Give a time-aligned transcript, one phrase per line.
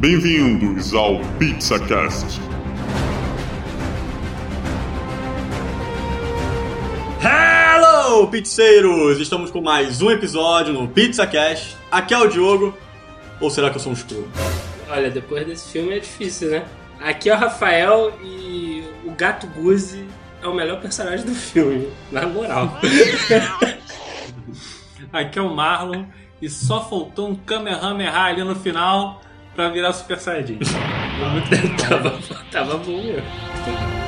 [0.00, 2.40] Bem-vindos ao PizzaCast.
[7.22, 9.20] Hello, pizzeiros!
[9.20, 11.76] Estamos com mais um episódio no PizzaCast.
[11.90, 12.74] Aqui é o Diogo.
[13.42, 14.26] Ou será que eu sou um escuro?
[14.88, 16.64] Olha, depois desse filme é difícil, né?
[16.98, 20.06] Aqui é o Rafael e o Gato Guzi
[20.42, 22.80] é o melhor personagem do filme, na moral.
[25.12, 26.06] Aqui é o Marlon
[26.40, 29.20] e só faltou um Kamehameha ali no final
[29.54, 30.58] pra virar Super Saiyajin.
[31.88, 32.18] tava,
[32.50, 34.00] tava bom mesmo.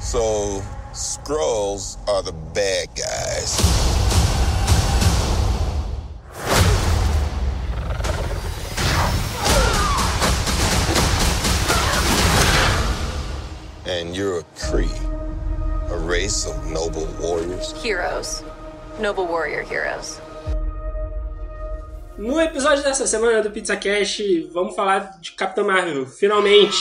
[0.00, 3.75] So, Skrulls are the bad guys.
[13.88, 14.90] And you're a Kree,
[15.90, 17.72] a race of noble warriors.
[17.84, 18.42] Heroes.
[19.00, 20.20] Noble warrior heroes.
[22.18, 26.06] No episódio dessa semana do PizzaCast, vamos falar de Capitão Marvel.
[26.06, 26.76] Finalmente!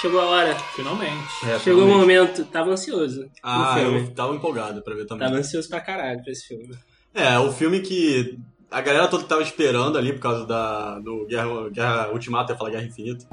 [0.00, 0.54] Chegou a hora.
[0.74, 1.62] Finalmente.
[1.62, 2.44] Chegou o momento.
[2.46, 5.26] Tava ansioso Ah, eu tava empolgado pra ver também.
[5.26, 6.76] Tava ansioso pra caralho pra esse filme.
[7.14, 8.36] É, o filme que
[8.70, 12.70] a galera toda tava esperando ali por causa da do Guerra, Guerra Ultimato, ia falar
[12.70, 13.24] Guerra Infinita.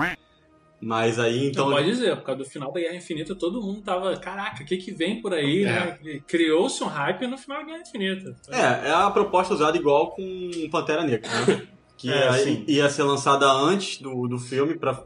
[0.82, 1.66] Mas aí então.
[1.66, 4.66] Então, pode dizer, por causa do final da Guerra Infinita, todo mundo tava, caraca, o
[4.66, 5.98] que que vem por aí, né?
[6.28, 8.36] Criou-se um hype no final da Guerra Infinita.
[8.50, 11.68] É, é a proposta usada igual com Pantera Negra, né?
[12.02, 15.04] Que É, aí ia ser lançada antes do, do filme pra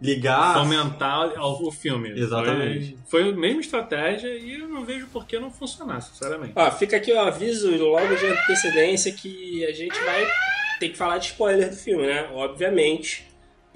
[0.00, 0.54] ligar.
[0.54, 2.10] Fomentar o o filme.
[2.10, 2.96] Exatamente.
[3.08, 6.52] Foi, foi a mesma estratégia e eu não vejo por que não funcionar, sinceramente.
[6.54, 10.24] Ó, fica aqui o aviso logo de antecedência que a gente vai
[10.78, 12.28] ter que falar de spoiler do filme, né?
[12.32, 13.26] Obviamente.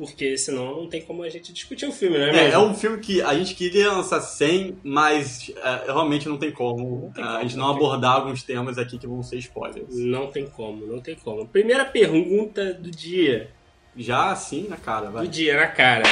[0.00, 2.30] Porque senão não tem como a gente discutir o filme, né?
[2.46, 6.50] É, é um filme que a gente queria lançar sem, mas é, realmente não tem
[6.50, 9.36] como tem é, a como, gente não não abordar alguns temas aqui que vão ser
[9.36, 9.94] spoilers.
[9.94, 11.47] Não tem como, não tem como.
[11.47, 13.50] Primeira pergunta do dia.
[13.94, 15.26] Já assim, na cara, Do vai.
[15.28, 16.04] dia, na cara.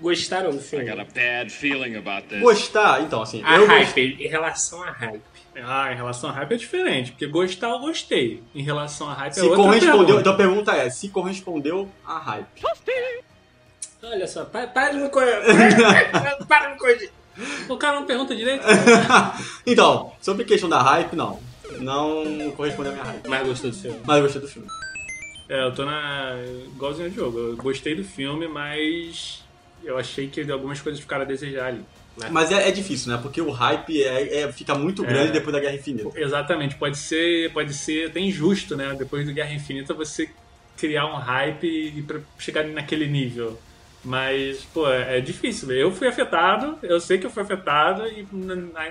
[0.00, 0.84] Gostaram do I filme?
[0.84, 2.40] got a bad feeling about this.
[2.42, 4.16] Gostar, então, assim, A eu hype, gostei.
[4.18, 5.20] em relação a hype.
[5.62, 8.42] Ah, em relação a hype é diferente, porque gostar eu gostei.
[8.54, 10.20] Em relação a hype é Se outra correspondeu, pergunta.
[10.20, 12.46] então a pergunta é, se correspondeu a hype.
[14.02, 15.40] Olha só, para, para de me correr.
[16.48, 17.10] Para, de me corrigir.
[17.68, 18.64] O cara não pergunta direito.
[19.66, 21.40] então, sobre questão da hype, não.
[21.78, 23.28] Não correspondeu a minha hype.
[23.28, 24.00] Mas gostou do filme?
[24.04, 24.68] Mas eu gostei do filme.
[25.48, 26.36] É, eu tô na.
[26.66, 27.38] igualzinho ao jogo.
[27.38, 29.42] Eu gostei do filme, mas
[29.82, 31.84] eu achei que algumas coisas ficaram a desejar ali.
[32.30, 33.18] Mas é, é difícil, né?
[33.20, 35.32] Porque o hype é, é- fica muito grande É.
[35.32, 36.08] depois da Guerra Infinita.
[36.14, 38.94] Exatamente, pode ser, pode ser até injusto, né?
[38.98, 40.30] Depois do Guerra Infinita você
[40.76, 43.58] criar um hype e pra chegar naquele nível.
[44.04, 45.72] Mas, pô, é difícil.
[45.72, 48.26] Eu fui afetado, eu sei que eu fui afetado e,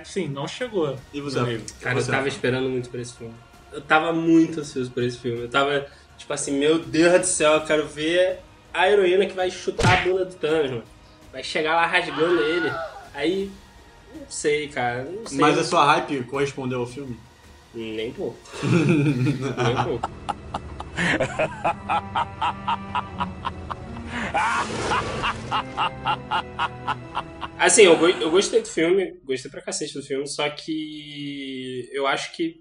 [0.02, 0.98] assim, não chegou.
[1.14, 1.62] E você?
[1.82, 3.34] Cara, eu tava esperando muito por esse filme.
[3.72, 5.42] Eu tava muito ansioso por esse filme.
[5.44, 5.86] Eu tava,
[6.18, 8.40] tipo assim, meu Deus do céu, eu quero ver
[8.74, 10.84] a heroína que vai chutar a bunda do Thanos, mano.
[11.32, 12.72] Vai chegar lá rasgando ele.
[13.14, 13.52] Aí,
[14.16, 15.04] não sei, cara.
[15.06, 15.38] Não sei.
[15.40, 17.18] Mas a sua hype correspondeu ao filme?
[17.74, 18.38] Nem pouco.
[18.64, 20.10] Nem pouco.
[27.58, 32.36] Assim, eu, eu gostei do filme, gostei pra cacete do filme, só que eu acho
[32.36, 32.56] que.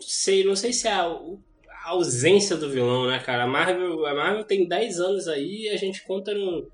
[0.00, 3.44] Sei, não sei se é a, a ausência do vilão, né, cara?
[3.44, 6.68] A Marvel, a Marvel tem 10 anos aí e a gente conta no-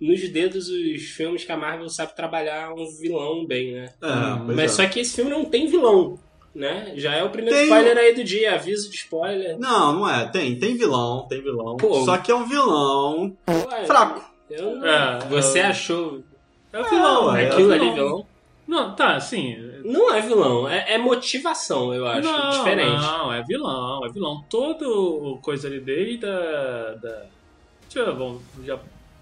[0.00, 3.92] nos dedos os filmes que a Marvel sabe trabalhar um vilão bem, né?
[4.02, 4.74] É, pois Mas é.
[4.82, 6.18] só que esse filme não tem vilão,
[6.54, 6.92] né?
[6.96, 9.58] Já é o primeiro Tem- spoiler aí do dia, aviso de spoiler.
[9.58, 10.26] Não, não é.
[10.28, 11.76] Tem, tem vilão, tem vilão.
[11.76, 12.04] Pô.
[12.04, 14.24] Só que é um vilão Ué, fraco.
[14.50, 14.86] Eu não...
[14.86, 16.22] É, Você eu- achou
[16.72, 17.94] É o vilão, ué, é aquilo o ali vilão.
[17.94, 18.26] vilão?
[18.66, 19.56] Não, tá, assim.
[19.84, 23.02] Não é vilão, é, é motivação, eu acho, não, diferente.
[23.02, 24.42] Não, é vilão, é vilão.
[24.48, 26.94] Todo o coisa ali desde a.
[27.00, 27.22] Da...
[27.82, 28.78] Deixa eu, vamos, já,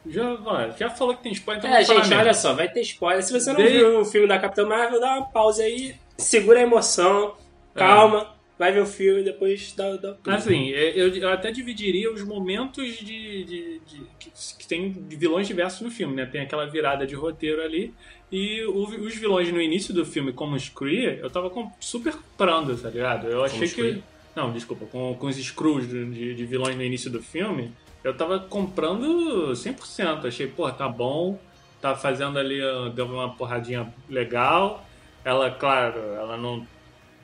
[0.07, 2.17] já, já falou que tem spoiler, então É, gente, mesmo.
[2.17, 3.23] olha só, vai ter spoiler.
[3.23, 6.59] Se você não De- viu o filme da Capitã Marvel, dá uma pausa aí, segura
[6.59, 7.35] a emoção,
[7.75, 7.79] É.
[7.79, 10.17] calma, vai ver o filme e depois dá, dá.
[10.35, 15.81] Assim, eu, eu até dividiria os momentos de, de- de- que, que tem vilões diversos
[15.81, 16.27] no filme, né?
[16.27, 17.93] Tem aquela virada de roteiro ali.
[18.31, 22.15] E o- os vilões no início do filme, como os Kree, eu tava com- super
[22.15, 23.27] comprando, tá ligado?
[23.29, 24.03] Eu achei que.
[24.35, 27.71] Não, desculpa, com, com os Screws de- de vilões no início do filme,
[28.05, 30.27] eu tava comprando 100%.
[30.27, 31.39] Achei, pô, tá bom,
[31.81, 32.61] tá fazendo ali
[32.95, 34.85] deu uma porradinha legal.
[35.25, 36.67] Ela, claro, ela não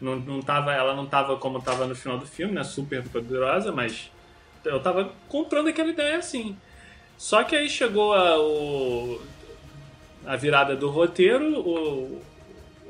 [0.00, 2.64] não, não tava, ela não tava como tava no final do filme, né?
[2.64, 4.10] Super poderosa, mas
[4.64, 6.56] eu tava comprando aquela ideia assim.
[7.19, 9.20] Só que aí chegou a, o,
[10.26, 12.22] a virada do roteiro, o,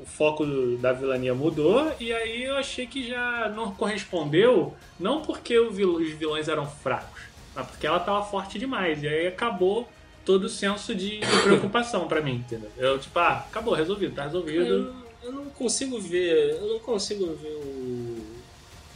[0.01, 0.45] o foco
[0.77, 6.11] da vilania mudou, e aí eu achei que já não correspondeu, não porque vil- os
[6.13, 7.21] vilões eram fracos,
[7.55, 9.03] mas porque ela tava forte demais.
[9.03, 9.87] E aí acabou
[10.25, 12.71] todo o senso de preocupação pra mim, entendeu?
[12.77, 14.65] Eu, tipo, ah, acabou, resolvido, tá resolvido.
[14.65, 16.55] Eu, eu não consigo ver.
[16.55, 18.25] Eu não consigo ver o,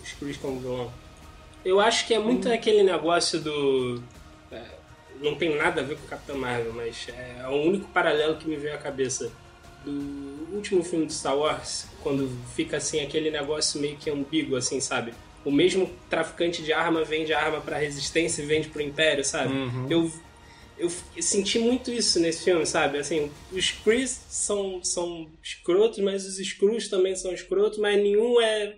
[0.04, 0.92] os Chris como vilão.
[1.64, 4.02] Eu acho que é muito aquele negócio do.
[4.52, 4.62] é,
[5.22, 8.48] não tem nada a ver com o Capitão Marvel, mas é o único paralelo que
[8.48, 9.32] me veio à cabeça
[9.86, 14.80] do último filme de Star Wars, quando fica assim aquele negócio meio que ambíguo, assim,
[14.80, 15.14] sabe?
[15.46, 19.54] O mesmo traficante de arma vende arma pra resistência e vende pro império, sabe?
[19.90, 20.12] Eu,
[20.78, 22.98] eu f- senti muito isso nesse filme, sabe?
[22.98, 28.78] Assim, os Chris são, são escrotos, mas os Screws também são escrotos, mas nenhum é.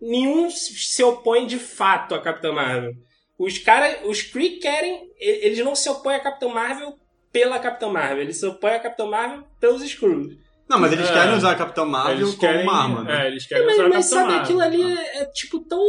[0.00, 2.94] Nenhum se opõe de fato a Capitã Marvel.
[3.38, 5.10] Os caras, os Kree querem.
[5.18, 6.98] Eles não se opõem a Capitã Marvel
[7.30, 10.34] pela Capitã Marvel, eles se opõem a Capitã Marvel pelos Screws.
[10.70, 11.12] Não, mas eles É.
[11.12, 13.24] querem usar a Capitão Marvel Eles como querem, uma arma, né?
[13.24, 14.42] É, eles querem mas usar a mas Capitã sabe, Marvel.
[14.44, 15.82] aquilo ali é, é, tipo tão.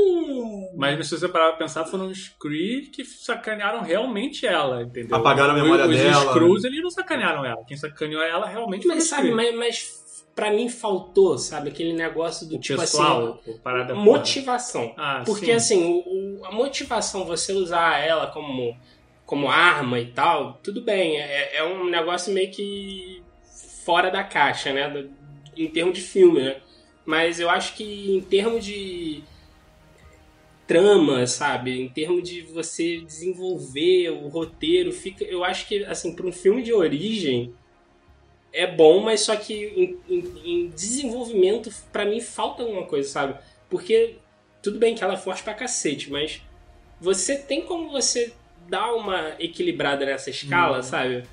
[0.75, 5.15] Mas se você parar pra pensar, foram os Kree que sacanearam realmente ela, entendeu?
[5.15, 6.17] Apagaram a memória os, dela.
[6.17, 7.63] Os Skrulls, eles não sacanearam ela.
[7.67, 10.01] Quem sacaneou ela realmente foi Mas os sabe, mas, mas
[10.35, 13.57] pra mim faltou, sabe, aquele negócio do O tipo pessoal, assim.
[13.59, 14.93] parada motivação.
[14.97, 15.51] Ah, Porque sim.
[15.51, 18.75] assim, o, o- a motivação, você usar ela como,
[19.27, 21.17] como arma e tal, tudo bem.
[21.19, 23.20] É, é um negócio meio que
[23.85, 25.07] fora da caixa, né?
[25.57, 26.61] em termos de filme, né?
[27.05, 29.21] Mas eu acho que em termos de
[30.67, 31.81] trama, sabe?
[31.81, 35.23] Em termos de você desenvolver o roteiro, fica.
[35.25, 37.53] Eu acho que, assim, para um filme de origem
[38.53, 43.35] é bom, mas só que em, em- em desenvolvimento, pra mim, falta alguma coisa, sabe?
[43.69, 44.15] Porque
[44.61, 46.41] tudo bem que ela é forte pra cacete, mas
[46.99, 48.31] você tem como você
[48.69, 51.23] dar uma equilibrada nessa escala, sabe?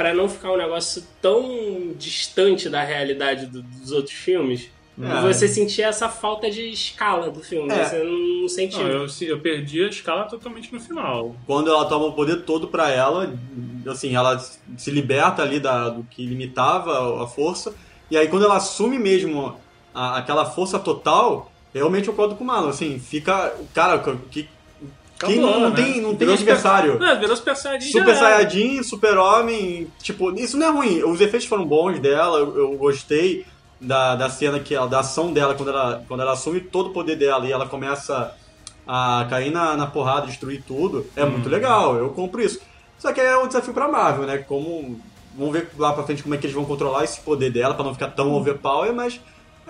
[0.00, 4.70] Pra não ficar um negócio tão distante da realidade do- dos outros filmes.
[4.98, 5.18] É.
[5.18, 7.70] E você sentir essa falta de escala do filme.
[7.70, 7.84] É.
[7.84, 8.78] Você não sente.
[8.78, 11.36] Não, eu, se- eu perdi a escala totalmente no final.
[11.46, 13.32] Quando ela toma o poder todo pra ela,
[13.86, 14.38] assim, ela
[14.76, 17.74] se liberta ali da, do que limitava a força.
[18.10, 19.54] E aí quando ela assume mesmo
[19.94, 23.54] a- aquela força total, realmente eu concordo com o Malo, assim, fica.
[23.74, 23.98] Cara,
[24.30, 24.48] que.
[25.20, 25.76] Quem Acabou, não, não né?
[25.76, 26.98] tem, não tem Virou super- adversário.
[26.98, 27.92] Não, virou Super Saiyajin.
[27.92, 28.16] Super.
[28.16, 31.02] Saiyajin, Super Homem, tipo, isso não é ruim.
[31.04, 33.44] Os efeitos foram bons dela, eu, eu gostei
[33.80, 36.92] da, da cena que ela, da ação dela quando ela, quando ela assume todo o
[36.92, 38.34] poder dela e ela começa
[38.86, 41.06] a cair na, na porrada, destruir tudo.
[41.14, 42.60] É muito legal, eu compro isso.
[42.98, 44.38] Só que é um desafio pra Marvel, né?
[44.38, 45.00] Como
[45.36, 47.84] vamos ver lá pra frente como é que eles vão controlar esse poder dela pra
[47.84, 49.20] não ficar tão overpower, mas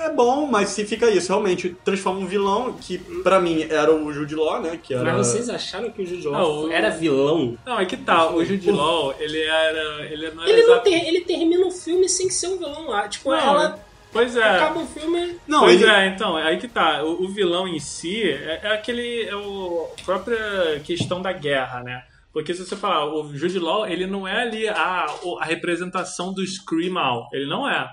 [0.00, 4.12] é bom, mas se fica isso, realmente transforma um vilão que pra mim era o
[4.12, 4.78] Jude Law, né?
[4.82, 7.56] Que era Mas vocês acharam que o Jude Não, Law o- era vilão?
[7.66, 8.30] Não, é que tá.
[8.30, 10.06] O Jude Law, ele era.
[10.06, 12.88] Ele não era Ele, não exato- ter, ele termina o filme sem ser um vilão
[12.88, 13.08] lá.
[13.08, 13.78] Tipo, Não, ela
[14.12, 14.42] Pois é.
[14.42, 15.36] acaba o filme.
[15.46, 17.04] Não, pois ele, é, então, aí que tá.
[17.04, 19.22] O, o vilão em si é, é aquele.
[19.24, 22.02] É o, a própria questão da guerra, né?
[22.32, 25.06] Porque se você falar, o Jude Law, ele não é ali a,
[25.40, 27.28] a representação do Scream mal.
[27.32, 27.88] Ele não é.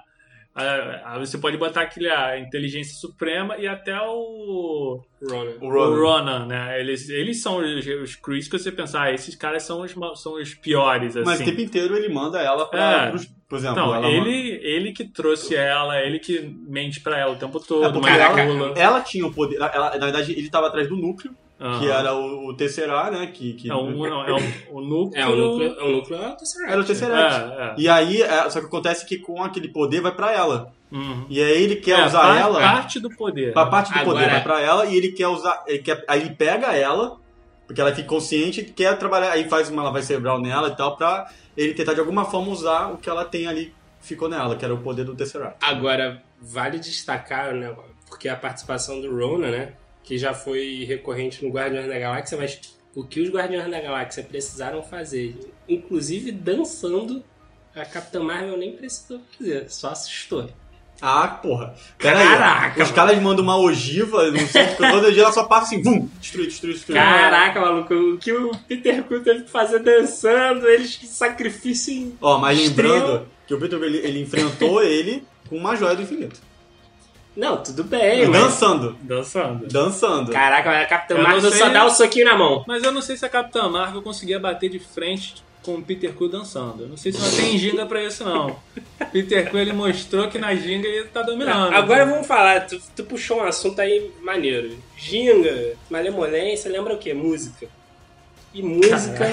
[0.57, 5.51] Ah, ah, você pode botar aquele a inteligência suprema e até o, Ronan.
[5.61, 6.45] o o Ronan.
[6.47, 6.79] Né?
[6.79, 10.33] Eles, eles são os, os Crees que você pensar, ah, esses caras são os, são
[10.33, 11.25] os piores, assim.
[11.25, 13.05] Mas o tempo inteiro ele manda ela pra.
[13.05, 13.09] É.
[13.11, 17.31] pros- por exemplo, Então, ela, ele, ele que trouxe ela, ele que mente pra ela
[17.31, 18.73] o tempo todo, É, manipula.
[18.75, 19.55] ela tinha o poder.
[19.55, 21.79] Ela, na verdade, ele tava atrás do núcleo, Aham.
[21.79, 23.27] que era o, o Tesseract, né?
[23.27, 25.21] Que, que É o, não, é o, o núcleo.
[25.21, 26.71] É, o núcleo é o, núcleo é o Tesseract.
[26.71, 27.35] era o Tesseract.
[27.35, 27.75] É, é.
[27.77, 30.71] E aí, é, só que acontece que com aquele poder vai pra ela.
[30.91, 31.25] Uhum.
[31.29, 32.59] E aí ele quer É, usar par- ela.
[32.59, 33.57] Parte do poder.
[33.57, 35.63] A parte do Agora- poder vai pra ela e ele quer usar.
[35.67, 37.17] Ele quer, aí ele pega ela,
[37.65, 39.31] porque ela fica consciente e quer trabalhar.
[39.31, 42.91] Aí faz uma lavagem cerebral nela e tal, pra ele tentar de alguma forma usar
[42.93, 45.57] o que ela tem ali, ficou nela, que era o poder do Tesseract.
[45.61, 47.75] Agora, vale destacar, né?
[48.07, 49.73] Porque a participação do Ronan, né?
[50.07, 52.59] Que já foi recorrente no Guardiões da Galáxia, mas
[52.95, 55.37] o que os Guardiões da Galáxia precisaram fazer,
[55.67, 57.23] inclusive dançando,
[57.75, 60.49] a Capitã Marvel nem precisou fazer, só assustou.
[61.01, 61.75] Ah, porra.
[61.97, 62.27] Pera aí.
[62.27, 65.67] Caraca, Os caras mandam uma ogiva, não sei o que, toda dia ela só passa
[65.75, 66.97] assim, vum, destruir, destruir, destruir.
[66.97, 72.17] Caraca, maluco, o que o Peter Quill teve que fazer dançando, eles que sacrifício em...
[72.19, 72.93] Ó, mas Extremo.
[72.93, 76.41] lembrando que o Peter ele, ele enfrentou ele com uma joia do infinito.
[77.37, 78.41] Não, tudo bem, mas...
[78.41, 78.97] Dançando.
[79.01, 79.67] Dançando.
[79.67, 80.31] Dançando.
[80.31, 82.63] Caraca, mas a Capitã Eu não Marvel sei- só dá o soquinho na mão.
[82.67, 86.13] Mas eu não sei se a Capitã Marvel conseguia bater de frente com o Peter
[86.13, 86.83] Quill dançando.
[86.83, 88.57] Eu não sei se ela tem ginga pra isso, não.
[89.13, 91.75] Peter Quill ele mostrou que na ginga ele tá dominando.
[91.75, 94.75] Agora vamos falar, tu, tu puxou um assunto aí maneiro.
[94.97, 97.13] Ginga, malemolência, lembra o quê?
[97.13, 97.67] Música.
[98.57, 99.29] E música.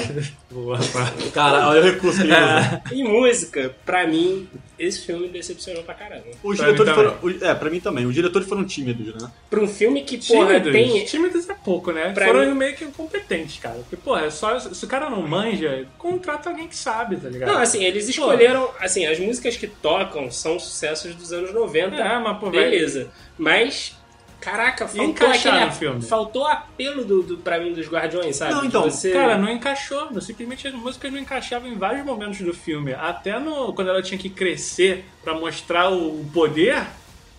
[1.33, 2.83] Cara, olha o recurso que ele usa.
[2.93, 4.47] E música, pra mim,
[4.79, 6.25] esse filme decepcionou pra caramba.
[6.43, 7.17] Os Pra diretores foram.
[7.41, 8.05] É, pra mim também.
[8.07, 9.31] Os diretores foram tímidos, né?
[9.49, 10.73] Pra um filme que, porra, Tímidos.
[10.73, 11.05] tem.
[11.07, 12.13] Tímidos é pouco, né?
[12.13, 13.77] Pra Foram mim- meio que incompetentes, cara.
[13.77, 17.51] Porque, porra, é só, se o cara não manja, contrata alguém que sabe, tá ligado?
[17.53, 18.69] Não, assim, eles escolheram.
[18.79, 21.97] Assim, as músicas que tocam são sucessos dos anos 90.
[21.97, 23.09] É, mas, pô, vai- beleza.
[23.39, 23.97] Mas.
[24.45, 25.67] Caraca, faltou encaixar aquele.
[25.71, 26.03] no filme.
[26.03, 28.53] Faltou apelo do, do, pra mim dos Guardiões, sabe?
[28.55, 29.13] Não, então, você...
[29.13, 30.11] Cara, não encaixou.
[30.13, 32.93] Não, simplesmente as músicas não encaixavam em vários momentos do filme.
[32.93, 36.85] Até no, quando ela tinha que crescer pra mostrar o, o poder.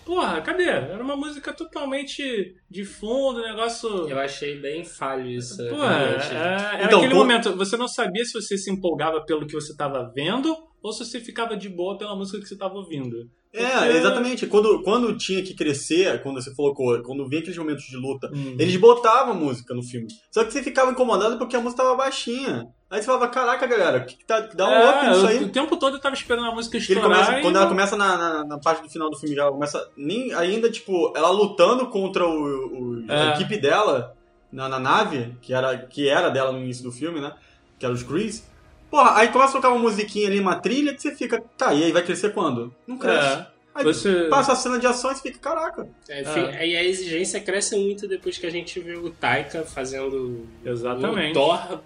[0.04, 0.64] Porra, cadê?
[0.68, 4.08] Era uma música totalmente de fundo, um negócio.
[4.08, 5.60] Eu achei bem falho isso.
[5.62, 6.32] Realmente.
[6.32, 9.52] é, era Então, aquele quando- momento, você não sabia se você se empolgava pelo que
[9.54, 13.28] você estava vendo ou se você ficava de boa pela música que você estava ouvindo.
[13.56, 14.46] É, exatamente.
[14.46, 18.56] Quando, quando tinha que crescer, quando você colocou, quando vinha aqueles momentos de luta, Uhum.
[18.58, 20.06] eles botavam música no filme.
[20.30, 22.68] Só que você ficava incomodado porque a música tava baixinha.
[22.90, 25.42] Aí você falava, caraca, galera, que que tá, dá um É, up nisso aí.
[25.44, 27.02] O tempo todo eu tava esperando a música estourar.
[27.02, 29.90] começa- quando ela não- começa na, na, na parte do final do filme, ela começa
[29.96, 33.34] nem ainda, tipo, ela lutando contra o, o- a É.
[33.34, 34.14] equipe dela
[34.52, 37.32] na, na nave, que era, que era dela no início do filme, né?
[37.78, 38.44] Que era os Grease.
[38.90, 41.84] Porra, aí começa a tocar uma musiquinha ali, uma trilha, que você fica, tá, e
[41.84, 42.72] aí vai crescer quando?
[42.86, 43.26] Não cresce.
[43.38, 43.46] É.
[43.74, 45.86] Aí Você- passa a cena de ação e fica, caraca.
[46.08, 50.46] É, enfim, aí a exigência cresce muito depois que a gente vê o Taika fazendo
[50.64, 51.30] Exatamente.
[51.30, 51.80] um Thor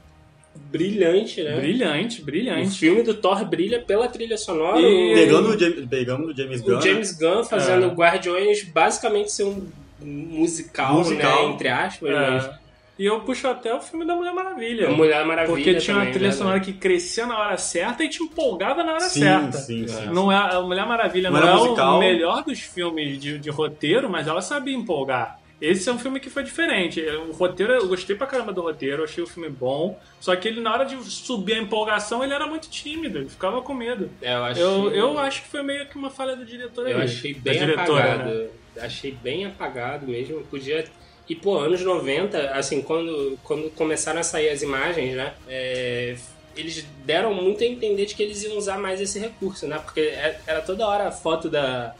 [0.70, 1.56] brilhante, né?
[1.56, 2.78] Brilhante, O brilhante.
[2.78, 4.80] filme do Thor brilha pela trilha sonora.
[4.80, 6.78] E- o- Pegando o James, pegando o James Gunn.
[6.78, 7.88] o James Gunn fazendo É.
[7.88, 9.66] Guardiões basicamente ser um
[10.00, 11.48] musical, Musical.
[11.48, 11.54] né?
[11.54, 12.58] Entre aspas, mas É.
[13.00, 14.88] E eu puxo até o filme da Mulher Maravilha.
[14.88, 16.34] a Mulher Maravilha Porque tinha uma também, trilha né?
[16.36, 19.52] sonora que crescia na hora certa e te empolgava na hora Sim, certa.
[19.56, 20.06] sim, sim.
[20.12, 21.96] Não é, a Mulher Maravilha Não não, era é musical.
[21.96, 25.40] o melhor dos filmes de, de roteiro, mas ela sabia empolgar.
[25.62, 27.00] Esse é um filme que foi diferente.
[27.28, 29.98] O roteiro, eu gostei pra caramba do roteiro, achei o filme bom.
[30.20, 33.62] Só que ele, na hora de subir a empolgação, ele era muito tímido, ele ficava
[33.62, 34.10] com medo.
[34.20, 36.98] É, eu, achei, Eu, eu acho que foi meio que uma falha do diretor eu
[36.98, 38.30] achei bem diretora, apagado.
[38.30, 38.46] né?
[38.78, 40.42] Achei bem apagado mesmo.
[40.50, 40.84] Podia.
[41.28, 45.32] E, pô, anos 90, assim, quando, quando começaram a sair as imagens, né?
[45.48, 46.16] é,
[46.56, 49.78] eles deram muito a entender de que eles iam usar mais esse recurso, né?
[49.78, 51.94] Porque é- era toda hora a foto da,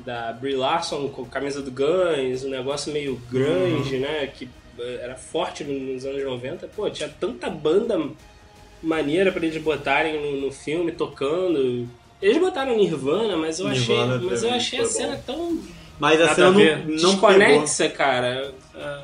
[0.00, 4.26] da Brie Larson com a camisa do Guns, um negócio meio grunge, né?
[4.26, 6.66] Que eh, era forte no- nos anos 90.
[6.74, 8.10] Pô, tinha tanta banda
[8.82, 11.88] maneira pra eles botarem no, no filme, tocando.
[12.20, 15.22] Eles botaram Nirvana, mas eu Nirvana achei, mas eu achei a cena bom.
[15.24, 15.62] tão
[15.98, 16.96] Mas a Nada cena a não, não pegou.
[16.96, 18.54] desconexa, cara.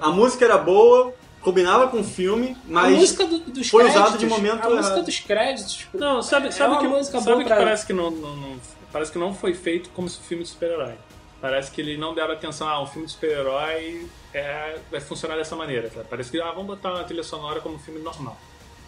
[0.00, 4.06] A música era boa, combinava com o filme, a mas música do- dos foi créditos.
[4.08, 5.72] usado de momento A música dos créditos.
[5.74, 8.10] Tipo, Não, sabe, é sabe uma que, música sabe boa que pra- parece que não,
[8.10, 8.60] não- não-
[8.92, 10.94] parece que não foi feito como se filme de super-herói.
[11.40, 15.56] Parece que eles não deram atenção, ah, um filme de super-herói é, vai funcionar dessa
[15.56, 15.88] maneira.
[15.90, 16.06] sabe?
[16.10, 18.36] Parece que ah, vamos botar uma trilha sonora como um filme normal.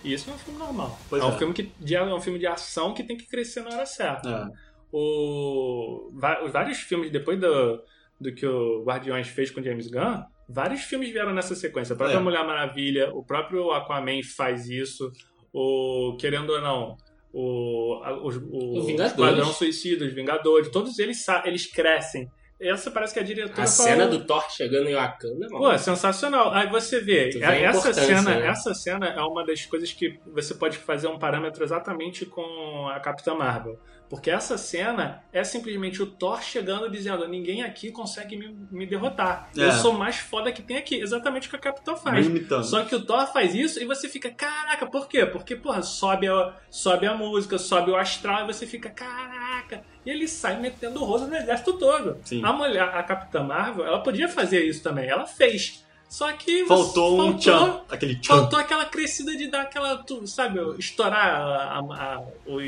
[0.05, 0.99] E isso não é um filme normal.
[1.09, 1.39] Pois é, um é.
[1.39, 4.29] filme que de- é um filme de ação que tem que crescer na hora certa.
[4.29, 4.72] É.
[4.93, 6.11] O,
[6.53, 7.83] vários filmes depois do,
[8.21, 11.95] do que o Guardiões fez com James Gunn, vários filmes vieram nessa sequência.
[11.95, 12.21] A própria É.
[12.21, 15.11] Mulher Maravilha, o próprio Aquaman faz isso.
[15.53, 16.97] O querendo ou não,
[17.33, 19.13] o, o, O Vingadores.
[19.13, 22.29] Esquadrão Suicida, os Vingadores, todos eles eles crescem.
[22.61, 25.59] Essa parece que a diretora a falou- cena do Thor chegando em Wakanda, mano.
[25.59, 26.53] Pô, é sensacional.
[26.55, 28.47] Aí você vê, essa cena, né?
[28.47, 33.01] essa cena é uma das coisas que você pode fazer um parâmetro exatamente com a
[33.01, 33.77] Capitã Marvel.
[34.13, 38.85] Porque essa cena é simplesmente o Thor chegando e dizendo: ninguém aqui consegue me, me
[38.85, 39.49] derrotar.
[39.57, 39.65] É.
[39.69, 40.97] Eu sou mais foda que tem aqui.
[41.01, 42.27] Exatamente o que a Capitã faz.
[42.27, 42.63] Limitando.
[42.63, 45.25] Só que o Thor faz isso e você fica, caraca, por quê?
[45.25, 49.83] Porque, porra, sobe a, sobe a música, sobe o astral e você fica, caraca.
[50.05, 52.19] E ele sai metendo o rosto no exército todo.
[52.23, 52.45] Sim.
[52.45, 55.09] A mulher, a Capitã Marvel, ela podia fazer isso também.
[55.09, 55.87] Ela fez.
[56.07, 56.67] Só que.
[56.67, 57.81] Faltou um faltou- tchan.
[57.89, 58.35] Aquele tchan.
[58.35, 62.61] Faltou aquela crescida de dar aquela, tu- sabe, estourar a- a- a- o,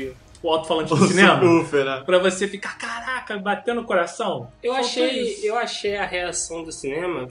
[0.45, 1.33] o alto-falante do O cinema.
[1.35, 2.03] subwoofer, né?
[2.05, 4.51] Pra você ficar, caraca, batendo no coração.
[4.63, 5.45] Eu achei, isso.
[5.45, 7.27] eu achei a reação do cinema,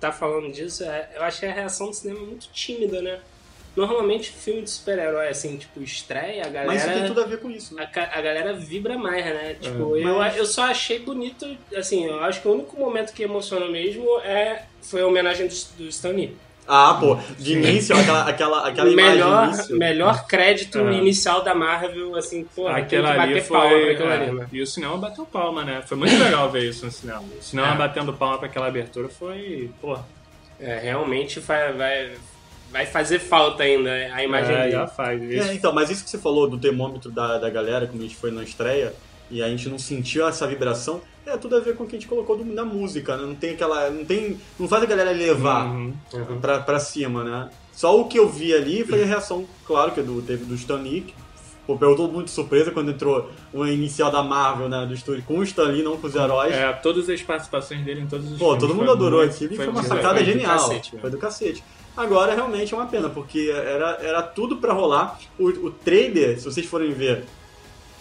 [0.00, 3.20] tá falando disso, é- eu achei a reação do cinema muito tímida, né?
[3.76, 6.66] Normalmente filme de super-herói, assim, tipo, estreia, a galera.
[6.66, 7.90] Mas isso tem tudo a ver com isso, né?
[7.92, 9.56] a, a galera vibra mais, né?
[9.60, 10.00] Tipo, É.
[10.04, 11.44] eu, Mas- eu só achei bonito,
[11.76, 15.54] assim, eu acho que o único momento que emocionou mesmo é, foi a homenagem do,
[15.76, 16.36] do Stan Lee.
[16.66, 19.76] Ah, pô, de início, aquela, aquela, aquela melhor, início.
[19.76, 20.92] melhor crédito É.
[20.94, 23.92] inicial da Marvel, assim, pô, tem que Aquela ali bater palma pra foi.
[23.92, 24.46] aquilo é, ali, né?
[24.50, 25.82] E o cinema bateu palma, né?
[25.86, 27.22] Foi muito legal ver isso no cinema.
[27.38, 27.76] O cinema É.
[27.76, 29.70] batendo palma pra aquela abertura foi.
[29.80, 29.98] Pô,
[30.58, 32.12] É, realmente vai, vai,
[32.70, 34.70] vai fazer falta ainda a imagem é, dele.
[34.72, 35.48] já faz isso.
[35.50, 38.16] É, então, mas isso que você falou do termômetro da, da galera, quando a gente
[38.16, 38.94] foi na estreia,
[39.30, 41.98] e a gente não sentiu essa vibração, é tudo a ver com o que a
[41.98, 43.24] gente colocou do- na música, né?
[43.26, 43.90] Não tem aquela.
[43.90, 44.38] Não tem.
[44.58, 45.92] Não faz a galera levar Uhum.
[46.40, 47.50] pra, pra cima, né?
[47.72, 50.76] Só o que eu vi ali foi a reação, claro, que do, teve do Stan
[50.76, 51.12] Lee,
[51.66, 54.86] pô, pegou todo mundo de surpresa quando entrou o inicial da Marvel, né?
[54.86, 56.54] Do estúdio com o Stan Lee, não com os heróis.
[56.54, 59.54] É, todas as participações dele em todos os Pô, todo mundo foi adorou muito- aquilo
[59.54, 60.52] e foi uma muito sacada foi do genial.
[60.58, 61.64] cacete, foi do cacete.
[61.96, 65.18] Agora realmente é uma pena, porque era, era tudo pra rolar.
[65.38, 67.24] O, o trailer, se vocês forem ver,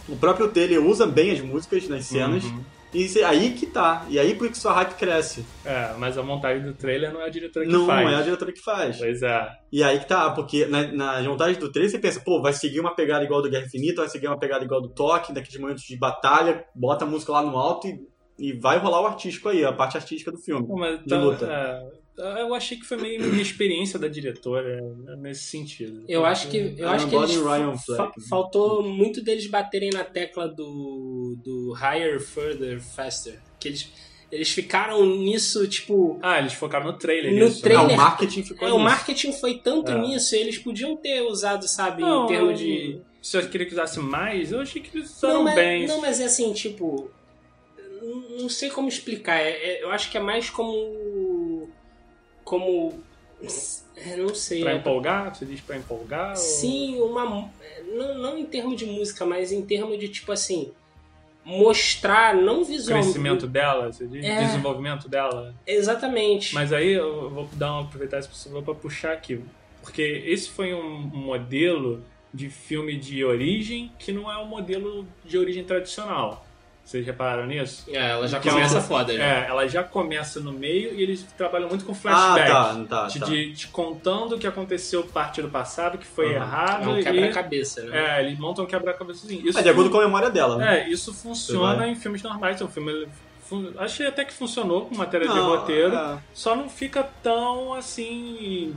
[0.10, 2.44] o próprio trailer usa bem as músicas nas cenas.
[2.44, 2.60] Uhum.
[2.94, 4.06] E aí que tá.
[4.10, 5.46] E aí por que sua hype cresce.
[5.66, 8.12] É, mas a montagem do trailer não é a diretora que não faz.
[8.12, 8.98] é a diretora que faz.
[8.98, 9.50] Pois é.
[9.72, 12.80] E aí que tá, porque na, na montagem do trailer você pensa, pô, vai seguir
[12.80, 15.84] uma pegada igual do Guerra Infinita, vai seguir uma pegada igual do Toque, daqueles momentos
[15.84, 18.00] de batalha, bota a música lá no alto e,
[18.38, 20.66] e vai rolar o artístico aí, a parte artística do filme.
[20.70, 21.46] Mas De tá- luta.
[21.46, 26.04] é, eu achei que foi meio inexperiência da diretora né, nesse sentido.
[26.08, 28.30] Eu acho que, eu acho que eles Ryan fa- Fleck.
[28.30, 33.42] faltou muito deles baterem na tecla do, do higher, further, faster.
[33.60, 33.92] Que eles,
[34.32, 36.20] eles ficaram nisso, tipo.
[36.22, 37.34] Ah, eles focaram no trailer.
[37.34, 37.62] No nisso, né?
[37.62, 38.84] trailer- Ah, o marketing ficou É, o nisso.
[38.86, 39.98] marketing foi tanto É.
[40.02, 43.00] nisso, eles podiam ter usado, sabe, Não, em termos de.
[43.22, 45.88] Se eu queria que usasse mais, eu achei que eles usaram Não mas, bem.
[45.88, 47.10] não, mas é assim, tipo.
[48.02, 49.38] não- Não sei como explicar.
[49.40, 50.74] é- é- eu acho que é mais como.
[52.44, 53.02] Como.
[53.96, 54.62] é, não sei.
[54.62, 55.36] Pra é- empolgar?
[55.36, 56.32] Você diz pra empolgar?
[56.32, 57.50] ou- Sim, uma.
[57.94, 60.72] Não, não em termos de música, mas em termos de, tipo assim.
[61.46, 63.08] Mostrar, não visualmente.
[63.08, 64.24] Crescimento dela, você diz?
[64.24, 64.46] É.
[64.46, 65.54] Desenvolvimento dela.
[65.68, 66.56] Exatamente.
[66.56, 69.42] Mas aí eu vou dar uma, aproveitar esse possível para puxar aqui.
[69.82, 72.02] Porque esse foi um modelo
[72.34, 76.46] de filme de origem que não é um modelo de origem tradicional.
[76.84, 77.86] Vocês repararam nisso?
[77.88, 79.24] É, ela já Que é começa uma- foda já.
[79.24, 82.52] É, ela já começa no meio e eles trabalham muito com Ah, flashback.
[82.52, 83.26] tá, tá, te, tá.
[83.26, 86.32] de- te contando o que aconteceu parte do passado, que foi Uhum.
[86.32, 86.90] É errado.
[86.90, 88.18] um e, quebra-cabeça, né?
[88.20, 89.48] é, eles montam um quebra-cabeçazinho.
[89.48, 90.82] Isso É de acordo com a memória dela, né?
[90.82, 92.60] é, isso funciona em filmes normais.
[92.60, 93.08] É um filme.
[93.46, 95.94] fun- Achei até que funcionou com matéria de Não, roteiro.
[95.96, 96.18] é.
[96.34, 98.74] Só não fica tão assim.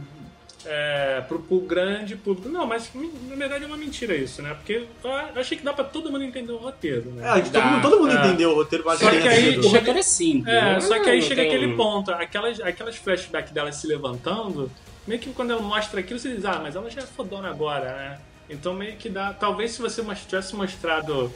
[0.68, 2.48] É, pro, pro grande público.
[2.48, 4.52] Não, mas na verdade é uma mentira isso, né?
[4.54, 7.38] Porque eu achei que dá pra todo mundo entender o roteiro, né?
[7.38, 8.26] É, todo mundo, todo mundo É.
[8.26, 9.58] entendeu o roteiro, mas Só tenha que aí-.
[9.58, 10.52] O roteiro é simples.
[10.52, 10.80] É, né?
[10.80, 14.68] só que aí Não chega tem- aquele ponto, aquelas, aquelas flashbacks dela se levantando,
[15.06, 17.84] meio que quando ela mostra aquilo, você diz, ah, mas ela já é fodona agora,
[17.94, 18.18] né?
[18.50, 19.32] Então meio que dá.
[19.32, 21.32] Talvez se você tivesse mostrado,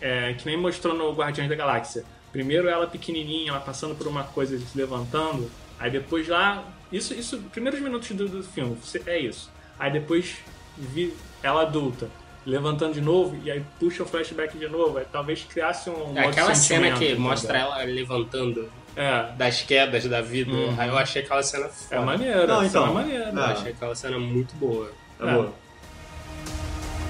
[0.00, 2.04] é, que nem mostrou no Guardiões da Galáxia.
[2.30, 6.62] Primeiro ela pequenininha, ela passando por uma coisa se levantando, aí depois lá.
[6.92, 9.50] Isso, isso primeiros minutos do, do filme, você- é isso.
[9.78, 10.36] Aí depois
[10.76, 12.08] vi ela adulta.
[12.46, 14.96] Levantando de novo e aí puxa o flashback de novo.
[14.98, 16.16] Aí talvez criasse um.
[16.16, 17.20] É aquela cena que entendeu?
[17.20, 20.50] mostra ela levantando É, das quedas da vida.
[20.50, 20.74] Uhum.
[20.76, 21.94] Aí eu achei aquela cena foda.
[21.96, 22.88] É maneiro, Não, então.
[22.88, 23.24] é maneiro.
[23.24, 23.44] Eu É.
[23.52, 24.90] achei aquela cena muito boa.
[25.18, 25.52] Tá boa.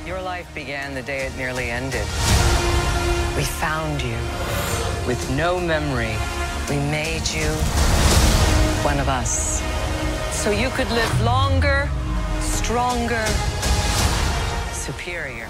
[0.06, 2.04] Your life began the day it nearly ended.
[3.36, 4.16] We found you.
[5.06, 6.16] With no memory,
[6.68, 7.48] we made you
[8.84, 9.60] one of us.
[10.32, 11.88] So you could live longer,
[12.40, 13.24] stronger,
[14.72, 15.48] superior.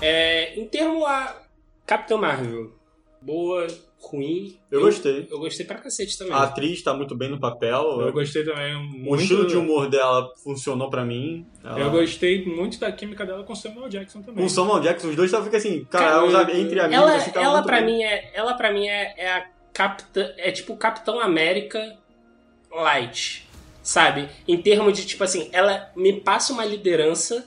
[0.00, 1.36] É, em termo a
[1.86, 2.72] Capitão Marvel,
[3.20, 3.66] boa,
[4.00, 4.58] ruim.
[4.70, 5.28] Eu gostei.
[5.30, 6.32] Eu gostei pra cacete também.
[6.34, 8.00] A atriz tá muito bem no papel.
[8.00, 9.22] Eu gostei também O muito.
[9.22, 11.46] estilo de humor dela funcionou pra mim.
[11.62, 14.36] Ela- Eu gostei muito da química dela com Samuel Jackson também.
[14.38, 16.94] Com o Samuel Jackson, os dois estavam fica assim, cara, os- entre amigos.
[17.04, 17.86] ela, assim, ela pra bem.
[17.98, 21.78] mim é, ela para mim é, é a capitã, é tipo o Capitão América
[22.72, 23.48] light,
[23.82, 24.28] sabe?
[24.46, 27.46] Em termos de tipo assim, ela me passa uma liderança,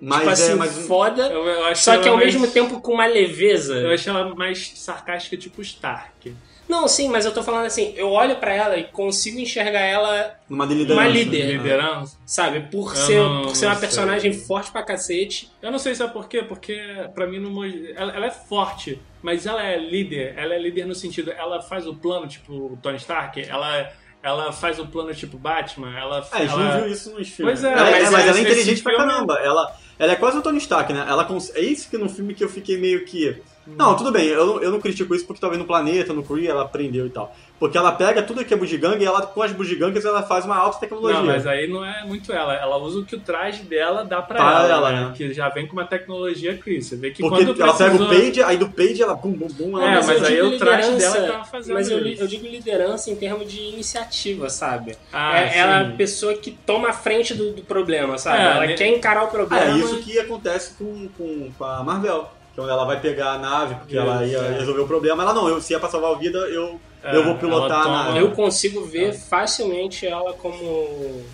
[0.00, 2.92] Mas tipo assim, é, mas foda, Eu, eu só que ao mais- mesmo tempo com
[2.92, 3.74] uma leveza.
[3.74, 6.34] Eu achei ela mais sarcástica, tipo Stark.
[6.68, 10.36] Não, sim, mas eu tô falando assim, eu olho pra ela e consigo enxergar ela,
[10.50, 10.92] liderança.
[10.94, 11.46] uma líder.
[11.46, 12.18] Liderança.
[12.26, 12.60] sabe?
[12.72, 13.80] Por Eu ser, não- por ser uma sei.
[13.80, 15.48] personagem forte pra cacete.
[15.62, 16.76] Eu não sei se é por quê, porque
[17.14, 20.34] pra mim não, ela, ela é forte, mas ela é líder.
[20.36, 23.92] Ela é líder no sentido, ela faz o plano tipo o Tony Stark, ela,
[24.26, 26.26] ela faz o plano tipo Batman, ela.
[26.32, 26.64] É, a gente ela...
[26.64, 27.60] não viu isso nos filmes.
[27.60, 29.34] Pois é, Ela- mas mas, ela é inteligente pra filme- caramba.
[29.34, 31.06] Ela, ela é quase o Tony Stark, né?
[31.08, 31.54] Ela cons...
[31.54, 33.40] É isso que no filme que eu fiquei meio que.
[33.64, 36.46] Não, tudo bem, eu não, eu não critico isso porque talvez no planeta, no Kree,
[36.48, 37.34] ela aprendeu e tal.
[37.58, 40.56] Porque ela pega tudo que é bugiganga e ela, com as bugigangas, ela faz uma
[40.56, 41.20] alta tecnologia.
[41.20, 42.54] Não, mas aí não é muito ela.
[42.54, 45.04] Ela usa o que o traje dela dá pra Pra ela, ela, né?
[45.06, 45.14] né?
[45.16, 46.86] Que já vem com uma tecnologia Chris.
[46.86, 49.48] Você vê que Porque quando ela pega o Page, aí do Page ela bum bum
[49.48, 49.78] bum.
[49.78, 52.22] Ela É, mas eu aí o traje dela tava fazendo Mas eu, isso.
[52.22, 54.94] eu digo liderança em termos de iniciativa, sabe?
[55.10, 58.38] Ah, é, ela é a pessoa que toma a frente do, do problema, sabe?
[58.38, 58.74] É, ela né?
[58.74, 59.64] quer encarar o problema.
[59.64, 62.28] é isso que acontece com, com, com a Marvel.
[62.54, 64.58] Quando ela vai pegar a nave, porque ela ia Isso, é.
[64.58, 66.80] resolver o problema, ela não, eu, se é pra salvar a vida, eu,
[67.14, 68.18] eu vou pilotar toma- nave.
[68.20, 71.24] Eu consigo ver facilmente ela como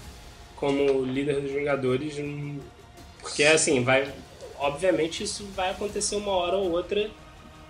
[0.57, 2.59] como líder dos Vingadores, hum,
[3.21, 4.09] porque assim, vai
[4.59, 7.11] obviamente isso vai acontecer uma hora ou outra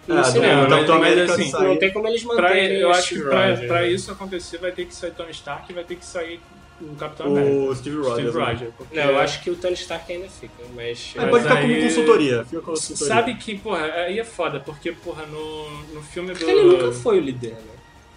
[0.06, 0.64] no É, cinema.
[0.64, 1.68] do mas- Capitão mas, América assim, sai.
[1.68, 3.88] Não tem como eles Pra, manterem eu o acho que pra, pra né?
[3.90, 6.38] isso acontecer vai ter que sair Tony Stark e vai ter que sair
[6.80, 7.54] o Capitão América.
[7.70, 8.14] O Steve Rogers.
[8.30, 8.44] Steve né?
[8.52, 8.74] Rogers.
[8.76, 11.12] porque- Não, eu acho que o Tony Stark ainda fica, mas...
[11.16, 12.44] Mas pode ficar como aí- consultoria.
[12.44, 13.14] Fica como consultoria.
[13.14, 16.38] Sabe que, porra, aí é foda, porque, porra, no, no filme do.
[16.38, 17.72] Porque ele nunca foi o líder, né?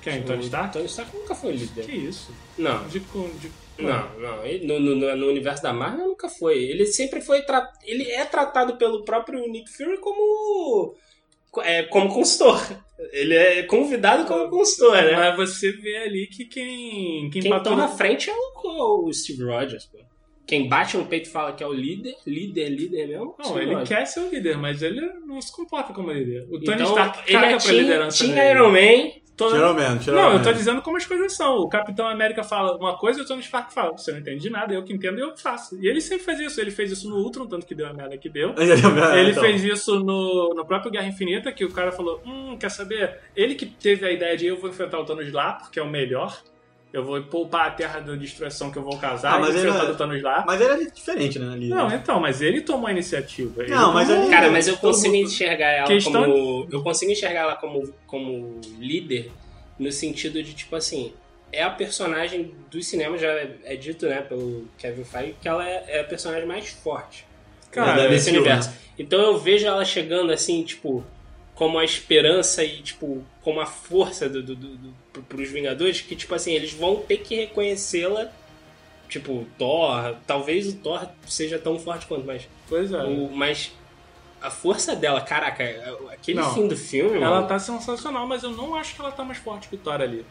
[0.05, 0.19] Quem?
[0.19, 0.73] O Tony Stark?
[0.73, 1.83] Tony Stark nunca foi líder.
[1.83, 2.31] Que isso?
[2.59, 4.45] Não, De, de, não, não.
[4.45, 6.63] Ele, no, no, no universo da Marvel nunca foi.
[6.63, 7.41] Ele sempre foi...
[7.41, 7.67] Tra...
[7.83, 10.95] Ele é tratado pelo próprio Nick Fury como...
[11.63, 12.61] É, como consultor.
[13.11, 15.33] Ele é convidado como consultor, né?
[15.35, 17.29] Mas você vê ali que quem.
[17.31, 19.97] Quem, Quem toma na frente é o, o Steve Rogers, pô.
[20.45, 23.35] Quem bate no peito e fala que é o líder, líder, líder mesmo.
[23.39, 26.45] Não, ele quer ser o líder, mas ele não se comporta como líder.
[26.51, 28.51] O Tony Então, Stark ele é pra Team, liderança dele.
[28.51, 29.24] Iron Man.
[29.37, 30.31] Toda- Geralmente, geralmente.
[30.31, 31.57] Não, eu tô dizendo como as coisas são.
[31.57, 33.91] O Capitão América fala uma coisa e o Tony Stark fala.
[33.91, 35.77] Você não entende de nada, eu que entendo eu faço.
[35.81, 36.61] E ele sempre faz isso.
[36.61, 38.53] Ele fez isso no Ultron, tanto que deu a merda que deu.
[38.57, 39.43] Ele Então.
[39.43, 43.19] fez isso no, no próprio Guerra Infinita, que o cara falou: Hum, quer saber?
[43.35, 45.89] Ele que teve a ideia de eu vou enfrentar o Thanos lá, porque é o
[45.89, 46.37] melhor.
[46.95, 49.59] Eu vou poupar a terra da destruição que eu vou causar Ah, e mas vou
[49.61, 50.43] ele enfrentar o Thanos lá.
[50.47, 51.53] Mas ele é diferente, né?
[51.53, 53.63] Ali, Não, então, mas ele tomou a iniciativa.
[53.63, 56.67] Ele Não, mas tomou- ali- Cara, mas eu consigo enxergar ela Questão- como.
[56.71, 59.29] Eu consigo enxergar ela como, como líder
[59.77, 61.11] no sentido de, tipo assim,
[61.51, 65.67] é a personagem dos cinemas, já é, é dito, né, pelo Kevin Feige, que ela
[65.67, 67.25] é, é a personagem mais forte
[67.71, 68.69] Cara, Deve desse ser, universo.
[68.69, 68.75] né?
[68.97, 71.03] Então eu vejo ela chegando assim, tipo,
[71.55, 76.01] como a esperança e, tipo, como a força do, do, do, do, pro- pros Vingadores,
[76.01, 78.27] que, tipo assim, eles vão ter que reconhecê-la.
[79.07, 83.03] Tipo, Thor, talvez o Thor seja tão forte quanto, mas Pois é.
[83.03, 83.71] o, mas
[84.41, 85.63] a força dela, caraca,
[86.11, 86.53] aquele Não.
[86.53, 89.37] fim do filme, Ela mano, tá sensacional, mas eu não acho que ela tá mais
[89.37, 90.25] forte que o Thor ali.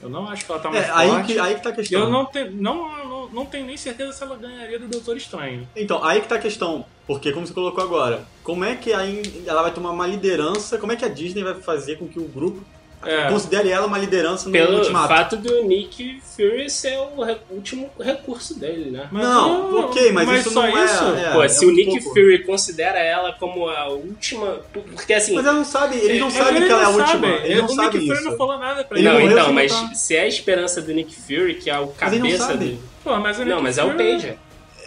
[0.00, 1.32] Eu não acho que ela tá mais É, aí forte.
[1.32, 2.00] que, aí que tá a questão.
[2.00, 5.68] Eu não tenho, não, não, não tenho nem certeza se ela ganharia do Doutor Estranho.
[5.76, 6.84] Então, aí que tá a questão.
[7.06, 10.90] Porque, como você colocou agora, como é que aí ela vai tomar uma liderança, como
[10.92, 12.64] é que a Disney vai fazer com que o grupo
[13.04, 13.28] É.
[13.30, 15.06] considere ela uma liderança no pelo Ultimato?
[15.06, 19.08] fato do Nick Fury ser o re- último recurso dele, né?
[19.12, 20.84] Mas Não, ok, mas, isso só não é...
[20.84, 21.04] isso?
[21.04, 24.60] é, Pô, é se um o Nick pouco- Fury considera ela como a última.
[24.72, 25.34] Porque assim.
[25.36, 27.06] Mas ela não sabe, eles não Mas sabem que ela é a última.
[27.06, 27.30] sabem.
[27.44, 28.30] Eles não o sabem Nick Fury isso.
[28.30, 29.14] não falou nada pra Ele ele.
[29.14, 31.86] não, morreu então, sem mas se é a esperança do Nick Fury, que é o
[31.86, 32.80] Mas cabeça sabem.
[33.06, 34.36] Pô, mas Não, mas é o Pager.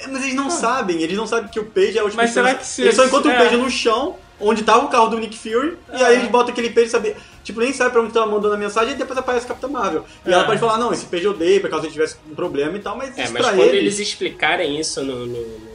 [0.04, 2.32] É, Mas eles não sabem, eles não sabem que o Page é a última Mas
[2.32, 3.36] será que se- Eles só encontram é.
[3.36, 6.52] o Page no chão, onde tava o carro do Nick Fury, e aí eles botam
[6.52, 7.16] aquele Page saber.
[7.46, 10.04] Tipo, nem sabe pra onde tava mandando a mensagem e depois aparece a Capitã Marvel.
[10.26, 10.34] E É.
[10.34, 12.80] ela pode falar, não, esse Page eu dei, por causa que tivesse um problema e
[12.82, 13.96] tal, mas É, isso mas pra quando eles.
[13.96, 15.26] eles explicarem isso no.
[15.26, 15.70] no- no-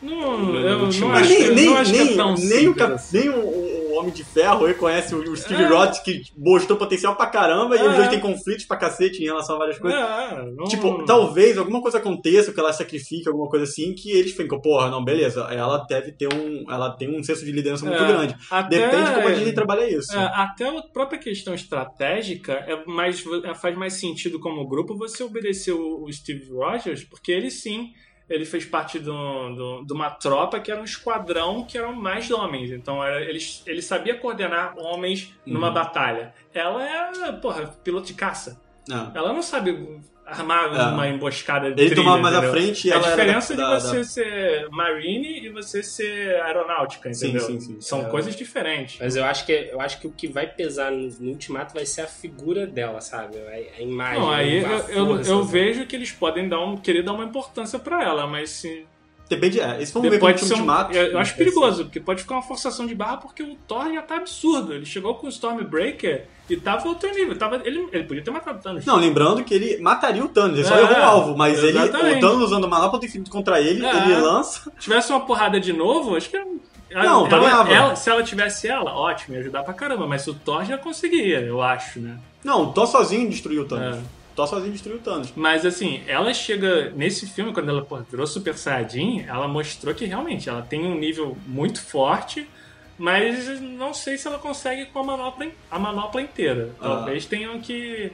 [0.00, 2.34] Não, No eu não Mas acho, nem, eu nem, não acho que nem, é tão
[2.36, 3.18] nem, o, Cap- assim.
[3.18, 5.66] nem o, o Homem de Ferro reconhece o, o Steve É.
[5.66, 7.88] Rogers, que mostrou potencial pra caramba, e É.
[7.88, 9.98] os dois têm conflitos pra cacete em relação a várias coisas.
[10.00, 14.32] É, não- Tipo, talvez alguma coisa aconteça, que ela sacrifique, alguma coisa assim, que eles
[14.32, 16.64] ficam, porra, não, beleza, ela deve ter um.
[16.70, 18.36] Ela tem um senso de liderança muito É, grande.
[18.50, 20.16] até- Depende de como a Disney trabalha isso.
[20.16, 25.22] É, até a própria questão estratégica é mais, é, faz mais sentido como grupo você
[25.22, 27.90] obedecer o, o Steve Rogers, porque ele sim,
[28.28, 29.12] ele fez parte do,
[29.54, 32.70] do- de uma tropa que era um esquadrão que eram mais homens.
[32.70, 35.74] Então era, ele, ele sabia coordenar homens numa Uhum.
[35.74, 36.34] batalha.
[36.52, 38.60] Ela é, porra, piloto de caça.
[38.86, 39.12] Não.
[39.14, 40.82] Ela não sabe armar É.
[40.92, 43.76] uma emboscada de Ele trilha, tomava mais à frente e A ela era diferença da-
[43.76, 47.46] de você da- ser marine e você ser aeronáutica, Sim, entendeu?
[47.46, 47.80] sim, sim.
[47.80, 48.10] São É.
[48.10, 48.98] coisas diferentes.
[49.00, 51.86] Mas eu acho que eu acho que o que vai pesar no, no Ultimato vai
[51.86, 53.38] ser a figura dela, sabe?
[53.38, 54.20] A, a imagem.
[54.20, 57.24] Não, aí eu, eu, força, eu vejo que eles podem dar um, querer dar uma
[57.24, 58.86] importância pra ela, mas se
[59.28, 59.74] Depende, é.
[59.76, 60.96] Eles vão ver como pode ser um, ultimato.
[60.96, 64.00] eu, eu acho perigoso, porque pode ficar uma forçação de barra porque o Thor já
[64.00, 64.72] tá absurdo.
[64.72, 67.36] Ele chegou com o Stormbreaker e tava outro nível.
[67.36, 68.86] Tava, ele, ele podia ter matado o Thanos.
[68.86, 71.78] Não, lembrando que ele mataria o Thanos, ele só É, errou o alvo, mas ele,
[71.78, 73.96] o Thanos usando o manopla do infinito contra ele, É.
[73.96, 74.70] ele lança.
[74.70, 77.70] Se tivesse uma porrada de novo, acho que ela- Não, ela, ganhava.
[77.70, 81.40] ela- se ela tivesse ela, ótimo, ia ajudar pra caramba, mas o Thor já conseguia,
[81.40, 82.16] eu acho, né?
[82.42, 83.98] Não, o Thor sozinho destruiu o Thanos.
[83.98, 84.00] É.
[84.38, 85.32] Thor sozinho destruiu o Thanos.
[85.34, 90.04] Mas assim, ela chega nesse filme, quando ela pô, virou Super Saiyajin, ela mostrou que
[90.04, 92.48] realmente ela tem um nível muito forte,
[92.96, 96.70] mas não sei se ela consegue com a manopla, a manopla inteira.
[96.80, 96.88] Ah.
[96.88, 98.12] Talvez tenham que.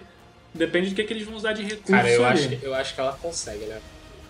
[0.54, 1.92] Depende do que, que eles vão usar de recurso.
[1.92, 2.38] Cara, eu ali.
[2.38, 3.78] acho, que- eu acho que ela consegue, né?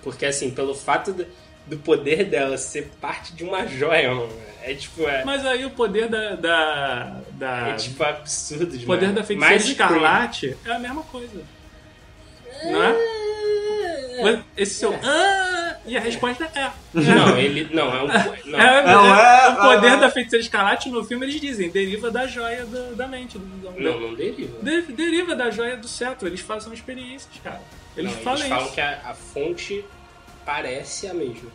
[0.02, 1.24] Porque assim, pelo fato do,
[1.66, 4.32] do poder dela ser parte de uma joia, mano.
[4.62, 6.34] É tipo, é, Mas aí o poder da.
[6.34, 8.82] da, da- é tipo absurdo demais.
[8.82, 11.42] o poder da feiticeira escarlate é a mesma coisa.
[12.70, 12.94] Não é?
[14.22, 14.94] Mas Esse seu.
[15.02, 16.70] "Ah", e a resposta é.
[16.94, 17.68] Não, ele.
[17.74, 18.06] Não, é um.
[18.46, 18.58] Não.
[18.60, 22.10] É, Não, é- é- o poder é- da feiticeira escarlate no filme eles dizem, deriva
[22.10, 23.36] da joia do- da mente.
[23.38, 24.56] Do, do- Não, não deriva.
[24.62, 26.28] de- deriva da joia do cetro.
[26.28, 27.60] Eles fazem experiências, cara.
[27.96, 28.74] Eles Não, falam eles falam isso.
[28.74, 29.84] que a, a fonte
[30.46, 31.50] parece a mesma.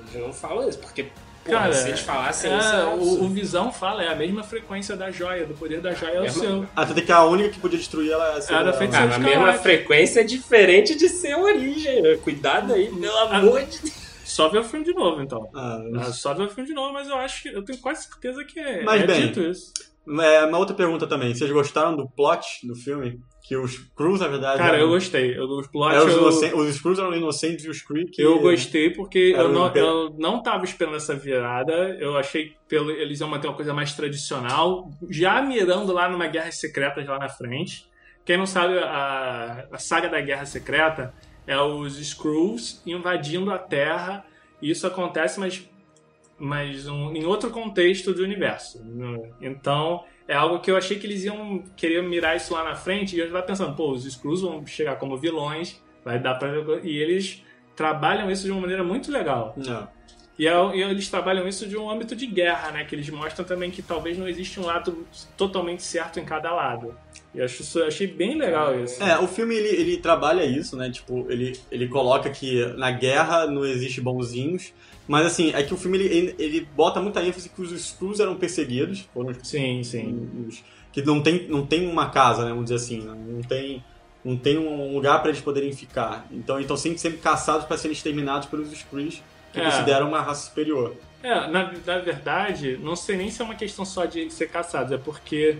[0.00, 1.06] Eles não falam isso, porque
[1.50, 3.28] porra, Cara, se eles falassem é, isso, é o, o.
[3.28, 6.42] Visão fala, é a mesma frequência da joia, do poder da joia é o Mesma-
[6.42, 6.66] seu.
[6.74, 9.52] Até que a única que podia destruir ela Era seria feito- Ah, Seus na mesma
[9.54, 12.02] frequência é diferente de ser a origem.
[12.02, 12.16] né?
[12.16, 14.00] Cuidado aí, pelo amor de Deus.
[14.24, 15.50] Só ver o filme de novo, então.
[15.54, 17.48] Ah, Ah, Só ver o filme de novo, mas eu acho que.
[17.48, 19.72] Eu tenho quase certeza que é, Mas é bem, dito isso.
[20.22, 21.34] É, uma outra pergunta também.
[21.34, 23.20] Vocês gostaram do plot do filme?
[23.50, 24.58] Que os Crews, na verdade.
[24.58, 25.36] Cara, eram- eu gostei.
[25.36, 28.22] Eu, os plot, é, os, eu, os Screws eram inocentes e os Kree que...
[28.22, 31.72] eu gostei porque eu não, eu não tava esperando essa virada.
[31.98, 36.28] Eu achei que pelo, eles iam manter uma coisa mais tradicional, já mirando lá numa
[36.28, 37.90] Guerra Secreta lá na frente.
[38.24, 41.12] Quem não sabe, a, a saga da Guerra Secreta
[41.44, 44.24] é os Skrulls invadindo a Terra.
[44.62, 45.68] E isso acontece, mas,
[46.38, 48.80] mas um- em outro contexto do universo.
[49.40, 53.16] Então, é algo que eu achei que eles iam querer mirar isso lá na frente.
[53.16, 56.48] E eu estava pensando, pô, os Skrulls vão chegar como vilões, vai dar pra...
[56.84, 59.54] E eles trabalham isso de uma maneira muito legal.
[59.56, 59.88] Não.
[60.40, 62.82] E, é- e eles trabalham isso de um âmbito de guerra, né?
[62.86, 66.94] Que eles mostram também que talvez não existe um lado totalmente certo em cada lado.
[67.34, 69.02] E acho eu achei bem legal isso.
[69.02, 70.90] É, o filme ele, ele trabalha isso, né?
[70.90, 74.72] Tipo, ele, ele coloca que na guerra não existe bonzinhos.
[75.06, 78.36] Mas assim, é que o filme ele, ele, bota muita ênfase que os Skrulls eram
[78.36, 79.00] perseguidos.
[79.12, 80.26] Foram os Sim, sim.
[80.48, 83.84] os- que não tem, não tem uma casa, né, vamos dizer assim, né, não tem,
[84.24, 86.26] não tem um lugar para eles poderem ficar.
[86.32, 89.64] Então, então sempre, sempre caçados para serem exterminados pelos Skrulls, que É.
[89.64, 90.94] consideram uma raça superior.
[91.22, 94.90] É, na, na verdade, não sei nem se é uma questão só de ser caçados,
[94.92, 95.56] é porque,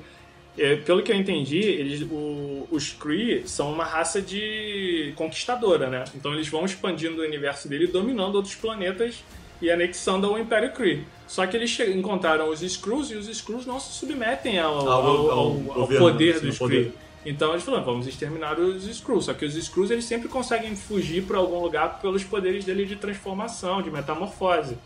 [0.56, 6.04] é, pelo que eu entendi, eles, o- os Kree são uma raça de conquistadora, né?
[6.14, 9.22] Então eles vão expandindo o universo dele, dominando outros planetas
[9.60, 11.04] e anexando ao Império Kree.
[11.26, 15.30] Só que eles encontraram os Skrulls e os Skrulls não se submetem ao, Ao- ao-
[15.30, 16.92] ao ao- poder dos Kree.
[17.24, 19.26] Então eles falaram, vamos exterminar os Skrulls.
[19.26, 22.96] Só que os Skrulls eles sempre conseguem fugir para algum lugar pelos poderes dele de
[22.96, 24.76] transformação, de metamorfose.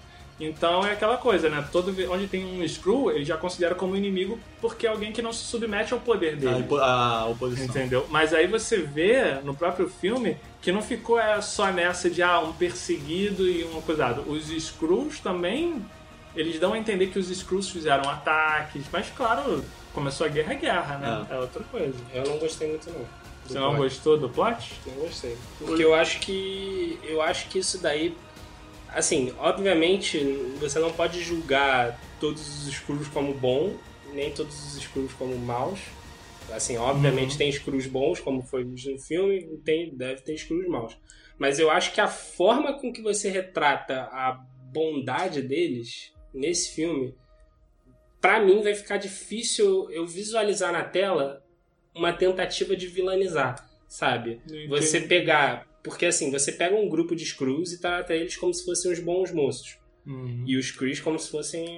[0.41, 1.65] Então é aquela coisa, né?
[1.71, 5.33] Todo onde tem um Skrull, ele já considera como inimigo porque é alguém que não
[5.33, 6.59] se submete ao poder A, dele.
[6.59, 7.67] impo- a oposição.
[7.67, 8.05] Entendeu?
[8.11, 12.41] Mas aí você vê no próprio filme que não ficou é, só nessa de ah,
[12.41, 14.23] um perseguido e um acusado.
[14.29, 15.81] Os Skrulls também,
[16.35, 20.57] eles dão a entender que os Skrulls fizeram ataques, mas claro, começou a guerra é
[20.57, 21.27] guerra, né?
[21.31, 21.95] É, outra coisa.
[22.13, 23.07] Eu não gostei muito, não.
[23.47, 23.83] Você não plot.
[23.83, 24.75] gostou do plot?
[24.87, 25.37] Não gostei.
[25.59, 26.99] Porque eu acho que.
[27.05, 28.17] Eu acho que isso daí.
[28.89, 30.19] Assim, obviamente,
[30.61, 33.75] você não pode julgar todos os Skrulls como bom,
[34.13, 35.81] nem todos os Skrulls como maus.
[36.53, 40.97] Assim, obviamente tem Skrulls bons, como foi visto no filme, tem, deve ter Skrulls maus.
[41.39, 44.41] Mas eu acho que a forma com que você retrata a
[44.73, 47.15] bondade deles nesse filme,
[48.25, 51.45] pra mim vai ficar difícil eu visualizar na tela
[51.95, 54.41] uma tentativa de vilanizar, sabe?
[54.67, 55.69] Você pegar.
[55.83, 58.99] Porque assim, você pega um grupo de Skrulls e trata eles como se fossem os
[58.99, 59.77] bons moços.
[60.07, 60.43] Uhum.
[60.47, 61.69] E os Krees como se fossem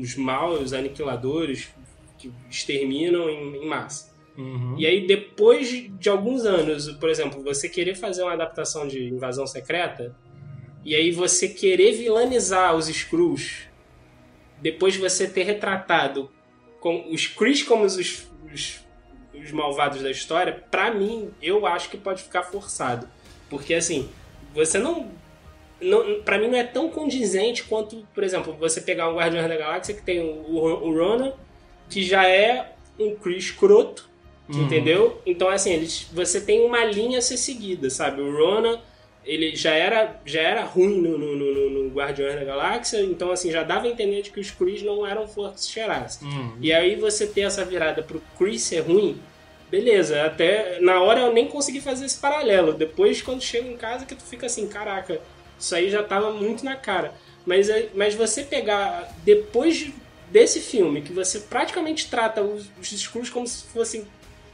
[0.00, 1.70] os maus aniquiladores
[2.16, 4.14] que exterminam em, em massa.
[4.38, 4.76] Uhum.
[4.78, 9.44] E aí, depois de alguns anos, por exemplo, você querer fazer uma adaptação de Invasão
[9.44, 10.16] Secreta,
[10.84, 13.69] e aí você querer vilanizar os Skrulls,
[14.60, 16.30] depois de você ter retratado
[16.80, 18.80] com os Krees como os, os,
[19.34, 23.08] os malvados da história, pra mim, eu acho que pode ficar forçado.
[23.48, 24.08] Porque, assim,
[24.54, 25.10] você não...
[25.80, 29.56] não para mim não é tão condizente quanto, por exemplo, você pegar um Guardião da
[29.56, 31.32] Galáxia que tem o, o, Ronan,
[31.88, 34.10] que já é um Kree escroto,
[34.52, 34.64] Uhum.
[34.64, 35.22] Entendeu?
[35.24, 38.20] Então, assim, eles, você tem uma linha a ser seguida, sabe?
[38.20, 38.80] O Ronan,
[39.24, 43.50] ele já era, já era ruim no, no, no, no Guardiões da Galáxia, então, assim,
[43.50, 46.20] já dava a entender de que os Krees não eram fortes cheirados.
[46.22, 46.56] Uhum.
[46.60, 49.20] E aí você ter essa virada pro Kree ser ruim,
[49.70, 52.72] beleza, até na hora eu nem consegui fazer esse paralelo.
[52.72, 55.20] Depois, quando chega em casa, que tu fica assim, caraca,
[55.58, 57.12] isso aí já tava muito na cara.
[57.46, 59.94] Mas, é- mas você pegar, depois de-
[60.30, 64.04] desse filme, que você praticamente trata os, os Skrulls como se fossem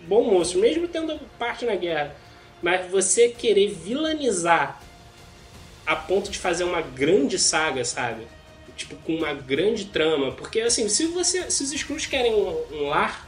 [0.00, 2.14] bom moço, mesmo tendo parte na guerra,
[2.62, 4.80] mas você querer vilanizar
[5.86, 8.26] a ponto de fazer uma grande saga, sabe?
[8.76, 10.32] Tipo, com uma grande trama.
[10.32, 13.26] Porque, assim, se, você, se os Skrulls querem um, um lar,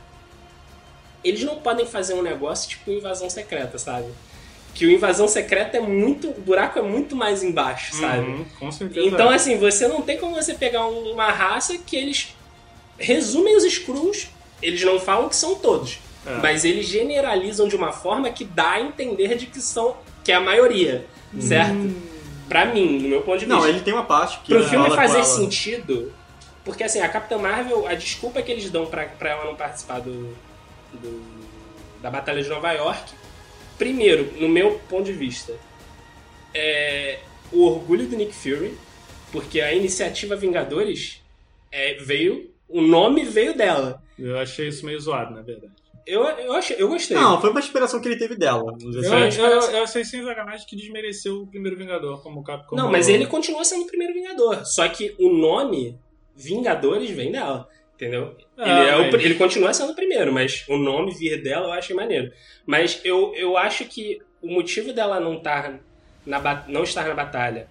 [1.24, 4.06] eles não podem fazer um negócio tipo Invasão Secreta, sabe?
[4.74, 6.28] Que o Invasão Secreta é muito.
[6.30, 8.26] O buraco é muito mais embaixo, sabe?
[8.28, 9.06] Uhum, com certeza.
[9.06, 12.34] Então, assim, você não tem como você pegar um- uma raça que eles
[12.98, 14.28] resumem os Skrulls,
[14.62, 16.34] eles não falam que são todos, É.
[16.42, 20.34] mas eles generalizam de uma forma que dá a entender de que são que é
[20.34, 21.06] a maioria,
[21.40, 21.94] certo?
[22.48, 23.60] Pra mim, no meu ponto de vista.
[23.60, 26.12] Não, ele tem uma parte que Pro filme fazer sentido,
[26.64, 30.00] porque assim, a Capitã Marvel, a desculpa que eles dão pra, pra ela não participar
[30.00, 30.34] do,
[30.92, 31.22] do-
[32.02, 33.12] da Batalha de Nova York,
[33.78, 35.54] primeiro, no meu ponto de vista,
[36.54, 37.20] é
[37.52, 38.74] o orgulho do Nick Fury,
[39.32, 41.22] Porque a iniciativa Vingadores
[41.70, 42.50] é, veio.
[42.68, 44.02] O nome veio dela.
[44.18, 45.72] Eu achei isso meio zoado, na verdade.
[46.08, 47.14] Eu, eu, achei, eu gostei.
[47.16, 48.74] Não, foi uma inspiração que ele teve dela.
[48.80, 49.40] Eu, assim.
[49.40, 52.74] eu, eu, eu achei sem sacanagem que desmereceu o primeiro Vingador como Capcom.
[52.74, 54.64] Não, mas ele continua sendo o primeiro Vingador.
[54.64, 55.98] Só que o nome
[56.34, 57.68] Vingadores vem dela.
[57.94, 58.36] Entendeu?
[58.56, 61.42] Ah, ele, é o mas- pr- ele continua sendo o primeiro, mas o nome vir
[61.42, 62.32] dela eu achei maneiro.
[62.64, 65.80] Mas eu, eu acho que o motivo dela não estar
[66.24, 67.68] na, não estar na batalha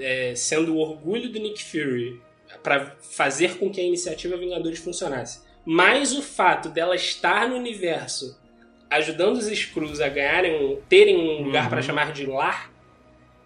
[0.00, 2.20] é, sendo o orgulho do Nick Fury
[2.60, 5.46] para fazer com que a iniciativa Vingadores funcionasse.
[5.64, 8.38] Mas o fato dela estar no universo
[8.90, 11.68] ajudando os Skrulls a ganharem, terem um lugar Uhum.
[11.70, 12.72] para chamar de lar,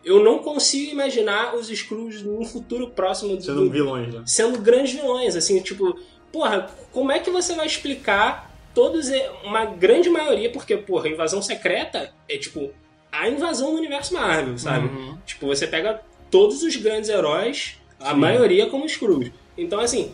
[0.04, 4.22] eu não consigo imaginar os Skrulls num futuro próximo do, Sendo vilões, né?
[4.24, 5.98] sendo grandes vilões, assim, tipo,
[6.32, 9.10] porra, como é que você vai explicar todos,
[9.44, 12.70] uma grande maioria, porque, porra, invasão secreta é, tipo,
[13.10, 14.86] a invasão do universo Marvel, sabe?
[14.86, 15.18] Uhum.
[15.26, 18.16] Tipo, você pega todos os grandes heróis, a Sim.
[18.16, 19.30] maioria como Skrulls.
[19.58, 20.12] Então, assim,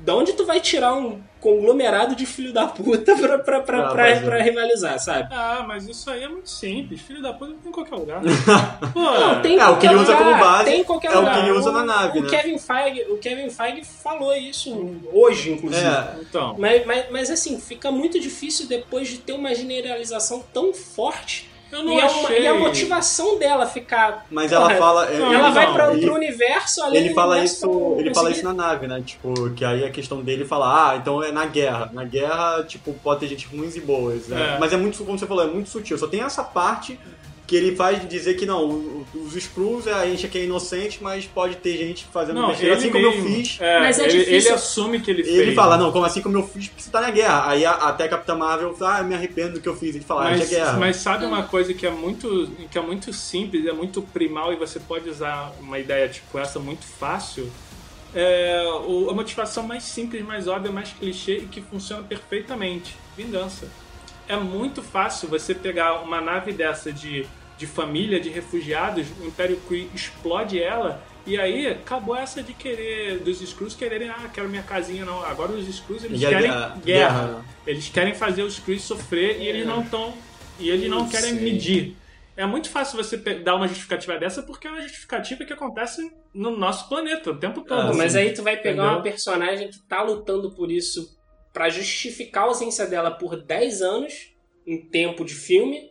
[0.00, 3.90] da onde tu vai tirar um conglomerado de filho da puta pra, pra, pra, Ah,
[3.90, 4.20] pra, mas é.
[4.20, 5.28] pra rivalizar, sabe?
[5.32, 7.00] Ah, mas isso aí é muito simples.
[7.00, 8.20] Filho da puta tem em qualquer lugar.
[8.92, 11.12] Pô, Não, tem em É, o que qualquer ele usa como base tem em qualquer
[11.12, 12.28] é o que ele usa na nave, o né?
[12.28, 15.84] Kevin Feige, o Kevin Feige falou isso hoje, inclusive.
[15.86, 20.72] É, Então, Mas, mas, mas assim, fica muito difícil depois de ter uma generalização tão
[20.74, 21.48] forte.
[21.78, 22.42] Eu não E, é uma- achei...
[22.42, 24.26] e a motivação dela ficar.
[24.30, 25.06] mas Porra, ela fala.
[25.06, 28.52] Ela vai ele- outro universo além Ele do fala universo isso, ele fala isso na
[28.52, 29.02] nave, né?
[29.04, 31.90] Tipo, que aí a questão dele fala, ah, então é na guerra.
[31.92, 34.28] Na guerra, tipo, pode ter gente ruins e boas.
[34.28, 34.54] né?
[34.56, 34.58] É.
[34.58, 35.96] Mas é muito, como você falou, é muito sutil.
[35.98, 36.98] Só tem essa parte
[37.46, 41.56] que ele faz dizer que não, os Skrulls, a gente aqui é inocente, mas pode
[41.56, 43.28] ter gente fazendo Não, besteira, ele assim como eu mesmo.
[43.36, 43.56] fiz.
[43.60, 44.34] É, Mas é ele, difícil.
[44.34, 45.36] ele assume que ele fez.
[45.36, 47.48] Ele fala, não, como assim como eu fiz, porque você tá na guerra.
[47.48, 49.94] Aí a- até a Capitã Marvel fala, ah, eu me arrependo do que eu fiz.
[49.94, 50.72] Ele fala, ah, Mas, é guerra.
[50.78, 54.56] mas sabe uma coisa que é muito que é muito simples, é muito primal e
[54.56, 57.48] você pode usar uma ideia tipo essa muito fácil?
[58.14, 62.96] É o- a motivação mais simples, mais óbvia, mais clichê e que funciona perfeitamente.
[63.16, 63.68] Vingança.
[64.28, 69.56] É muito fácil você pegar uma nave dessa de, de família, de refugiados, o Império
[69.68, 74.62] Kree explode ela e aí acabou essa de querer, dos Skrulls quererem, ah, quero minha
[74.62, 75.24] casinha, não.
[75.24, 77.24] Agora os Skrulls eles E a querem guerra- guerra.
[77.26, 77.44] guerra.
[77.66, 80.14] Eles querem fazer os Kree sofrer e eles não estão.
[80.58, 81.40] E eles não Não querem sei.
[81.42, 81.96] medir.
[82.36, 86.00] É muito fácil você dar uma justificativa dessa porque é uma justificativa que acontece
[86.34, 87.90] no nosso planeta o tempo todo.
[87.92, 88.90] Ah, Mas aí tu vai pegar Entendeu?
[88.98, 91.16] uma personagem que tá lutando por isso
[91.56, 94.30] pra justificar a ausência dela por 10 anos
[94.66, 95.90] em tempo de filme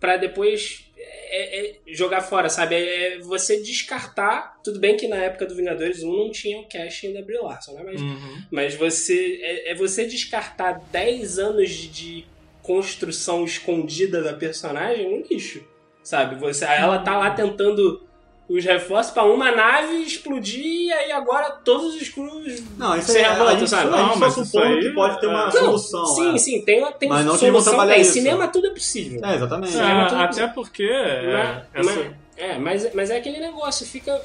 [0.00, 2.74] pra depois é, é, jogar fora, sabe?
[2.74, 4.60] É você descartar.
[4.64, 7.74] Tudo bem que na época do Vingadores 1 não tinha o casting da Brie Larson,
[7.74, 7.82] né?
[7.84, 8.42] Mas, Uhum.
[8.50, 12.26] mas você é, é você descartar 10 anos de
[12.60, 15.64] construção escondida da personagem no lixo,
[16.02, 16.34] sabe?
[16.40, 18.04] Você, ela tá lá tentando
[18.54, 23.18] os reforços pra uma nave explodir e aí agora todos os cruz Não, isso se
[23.18, 23.88] a revoltam, sabe?
[23.88, 26.06] a Não, gente mas só isso aí que pode ter uma é- solução.
[26.06, 26.38] sim, é.
[26.38, 28.00] sim, tem, tem Mas não solução, tem.
[28.00, 28.12] isso.
[28.12, 29.24] Cinema tudo é possível.
[29.24, 29.76] É, exatamente.
[29.76, 30.44] É tudo É, possível.
[30.46, 30.82] até porque.
[30.84, 34.20] é, Mas- essa- é, mas, mas é aquele negócio, fica.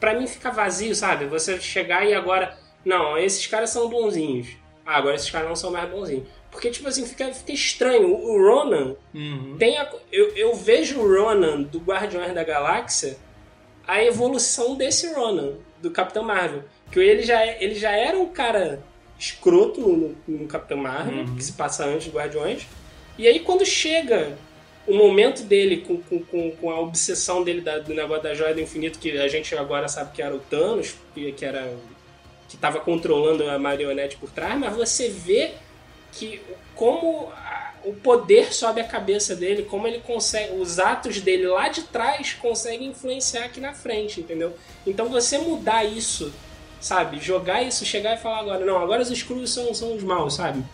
[0.00, 1.26] Pra mim fica vazio, sabe?
[1.26, 2.56] Você chegar e agora.
[2.84, 4.48] Não, esses caras são bonzinhos.
[4.84, 6.24] Ah, agora esses caras não são mais bonzinhos.
[6.50, 8.08] Porque, tipo assim, fica, fica estranho.
[8.14, 9.56] O o Ronan Uhum.
[9.58, 13.16] tem a, eu, eu vejo o Ronan do Guardiões da Galáxia
[13.86, 16.64] a evolução desse Ronan, do Capitão Marvel.
[16.90, 18.82] Que ele já, é- ele já era um cara
[19.18, 21.36] escroto no, no Capitão Marvel, Uhum.
[21.36, 22.66] que se passa antes do Guardiões.
[23.18, 24.36] E aí quando chega
[24.86, 28.60] o momento dele com, com, com, a obsessão dele da- do negócio da Joia do
[28.60, 31.74] Infinito, que a gente agora sabe que era o Thanos, que, que era
[32.48, 35.52] que estava controlando a marionete por trás, mas você vê
[36.12, 36.40] que
[36.76, 41.68] como a- o poder sobe a cabeça dele, como ele consegue, os atos dele lá
[41.68, 44.56] de trás conseguem influenciar aqui na frente, entendeu?
[44.84, 46.32] Então você mudar isso,
[46.80, 47.20] sabe?
[47.20, 50.64] Jogar isso, chegar e falar agora, não, agora os Skrulls são, são os maus, sabe?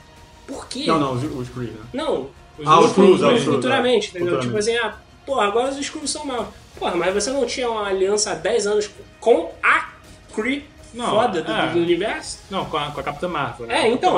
[0.46, 0.84] Por quê?
[0.86, 1.80] Não, não, os, os Kree, né?
[1.92, 4.10] Não, os ah, os Skrulls, futuramente, é.
[4.10, 4.40] entendeu?
[4.40, 4.78] Tipo Futuramente.
[4.78, 6.48] assim, ah, porra, agora os Skrulls são maus.
[6.78, 9.90] Porra, mas você não tinha uma aliança há 10 anos com a
[10.34, 11.66] Kree Não, foda do, é.
[11.72, 12.38] do universo?
[12.50, 13.82] Não, com a, com a Capitã Marvel, né?
[13.82, 14.16] É, então.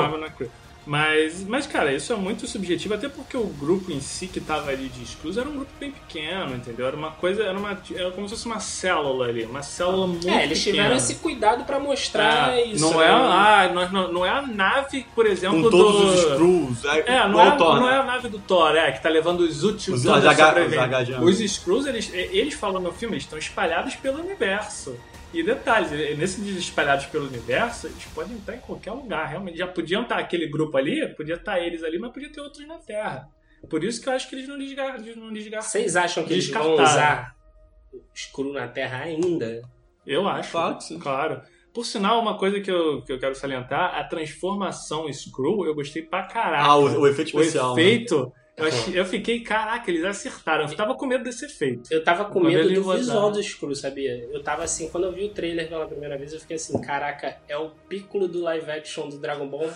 [0.85, 0.89] É.
[0.89, 4.69] Mas, mas, cara, isso é muito subjetivo, até porque o grupo em si que tava
[4.71, 6.85] ali de Skrulls era um grupo bem pequeno, entendeu?
[6.85, 10.27] Era uma coisa, era, uma, era como se fosse uma célula ali, uma célula muito
[10.29, 10.75] É, eles pequena.
[10.77, 12.83] tiveram esse cuidado pra mostrar É, isso.
[12.83, 13.05] não, né?
[13.05, 16.07] é, ah, nós não, não é a nave, por exemplo, Com todos do...
[16.07, 16.85] os Skrulls.
[16.85, 19.09] É, É, não é, o Thor, não é a nave do Thor, é, que tá
[19.09, 21.35] levando os úteis Os a H- os.
[21.35, 24.95] Os Skrulls, eles, eles falam no filme, eles estão espalhados pelo universo.
[25.35, 29.57] E detalhes, nesses espalhados pelo universo, eles podem estar em qualquer lugar, realmente.
[29.57, 32.77] Já podiam estar aquele grupo ali, podia estar eles ali, mas podia ter outros na
[32.77, 33.27] Terra.
[33.69, 35.03] Por isso que eu acho que eles não desgarram.
[35.17, 35.61] Não.
[35.61, 37.35] Vocês acham que eles vão usar
[37.91, 39.61] o Skrull na Terra ainda?
[40.05, 40.51] Eu acho.
[40.51, 40.77] Claro.
[41.01, 41.41] Claro.
[41.73, 46.01] Por sinal, uma coisa que eu, que eu quero salientar, a transformação Screw, eu gostei
[46.01, 46.65] pra caralho.
[46.65, 47.75] Ah, o, o efeito O especial.
[47.75, 47.81] né?
[48.57, 50.65] Eu, achei- eu fiquei, caraca, eles acertaram.
[50.69, 51.91] Eu tava com medo desse efeito.
[51.91, 52.99] Eu tava com Quando medo ele do rodar.
[52.99, 54.27] visual do Screw, sabia?
[54.31, 57.37] Eu tava assim, quando eu vi o trailer pela primeira vez, eu fiquei assim, caraca,
[57.47, 59.69] é o piccolo do live action do Dragon Ball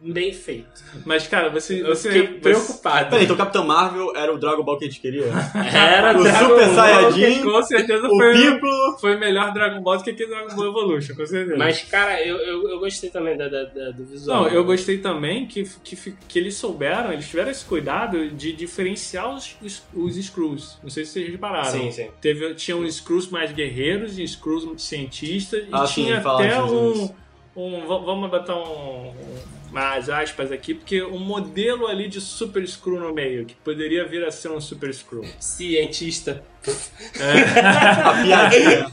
[0.00, 0.82] bem feito.
[1.04, 1.80] Mas, cara, você.
[1.80, 3.10] Eu você, fiquei você- preocupado.
[3.10, 5.24] Peraí, então o Capitão Marvel era o Dragon Ball que a gente queria?
[5.72, 8.98] Era O Dragon Super Ball, Saiyajin, Com certeza o foi, Piccolo...
[9.00, 11.56] foi melhor Dragon Ball do que aquele Dragon Ball Evolution, com certeza.
[11.56, 14.42] Mas, cara, eu, eu, eu gostei também da, da- da- do visual.
[14.44, 15.96] Não, eu gostei também que, que,
[16.28, 20.78] que eles souberam, eles tiveram esse cuidado de diferenciar os, os, os Screws.
[20.82, 21.70] Não sei se vocês repararam.
[21.70, 22.08] Sim, sim.
[22.20, 25.64] Teve, tinha uns Screws mais guerreiros e Screws cientistas.
[25.64, 27.10] E Ah, sim, tinha falaram até um,
[27.56, 27.86] um.
[27.86, 29.08] va- Vamos botar um.
[29.10, 34.02] um mais aspas aqui, porque um modelo ali de Super Screw no meio, que poderia
[34.06, 35.22] vir a ser um Super Screw.
[35.38, 36.42] Cientista.
[37.20, 38.86] A piadinha.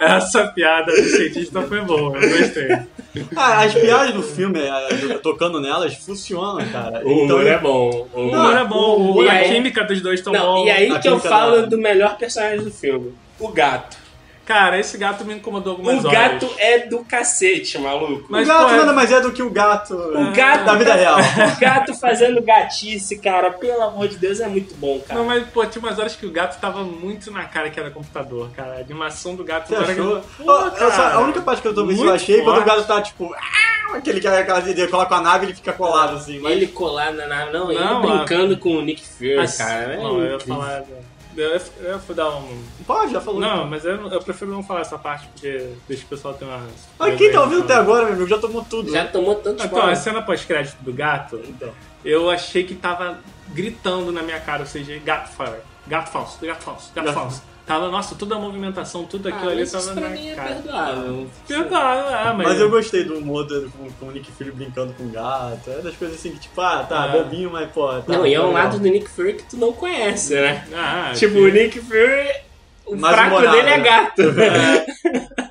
[0.00, 2.68] Essa piada do cientista foi boa, eu gostei.
[3.36, 7.02] Ah, as piadas do filme, eh, tocando nelas, funcionam, cara.
[7.04, 8.08] O humor Então, é bom.
[8.14, 10.66] O humor humor é bom, o- a aí- química dos dois tão Não, bom.
[10.66, 13.12] e aí A que eu falo da- do melhor personagem do filme.
[13.40, 13.97] O gato.
[14.48, 16.18] Cara, esse gato me incomodou algumas O horas.
[16.42, 18.24] gato é do cacete, maluco.
[18.30, 20.74] Mas, o gato pô, é- nada mais é do que o gato, O gato da
[20.74, 21.18] vida real.
[21.54, 25.20] O gato fazendo gatice, cara, pelo amor de Deus, é muito bom, cara.
[25.20, 27.90] Não, mas, pô, tinha umas horas que o gato tava muito na cara que era
[27.90, 28.76] computador, cara.
[28.76, 30.22] A animação do gato Você achou?
[30.22, 32.62] que- eu cara, só- a única parte que eu tô vendo eu achei quando o
[32.62, 32.66] forte.
[32.76, 33.30] gato tá tipo.
[33.92, 36.38] Aquele que aquela ele coloca a nave e ele fica colado assim.
[36.40, 36.52] Mas...
[36.52, 39.94] Ele colar na nave, não, ele Não, brincando com o Nick Fury, Mas- cara.
[39.94, 40.84] É não, eu ia falar.
[41.40, 42.62] Eu eu ia dar um.
[42.86, 43.40] Pode, já falou.
[43.40, 46.66] Não, mas eu, eu prefiro não falar essa parte porque deixa o pessoal ter uma.
[46.98, 48.90] Mas quem tá ouvindo até agora, meu amigo, já tomou tudo.
[48.90, 51.72] Já tomou tanto Então, a cena pós-crédito do gato, Então.
[52.04, 53.18] eu achei que tava
[53.48, 55.60] gritando na minha cara, ou seja, gato fire.
[55.86, 57.42] Gato falso, gato falso, gato Gato falso.
[57.68, 60.34] Tava, nossa, toda a movimentação, tudo aquilo Ah, ali tava isso pra na mim é
[60.34, 60.54] cara.
[60.54, 61.26] perdoável.
[61.46, 62.48] Perdoável, é, mas.
[62.48, 65.68] Mas eu gostei do humor do- com, com o Nick Fury brincando com o gato.
[65.70, 67.08] É das coisas assim que, tipo, ah, tá, Ah.
[67.08, 67.86] bobinho, mas pô.
[67.88, 68.64] Tá, Não, e é um legal.
[68.64, 70.66] lado do Nick Fury que tu não conhece, né?
[70.74, 72.47] Ah, tipo, que- o Nick Fury,
[72.88, 73.82] o Mais fraco humorado, dele é né?
[73.84, 74.22] gato.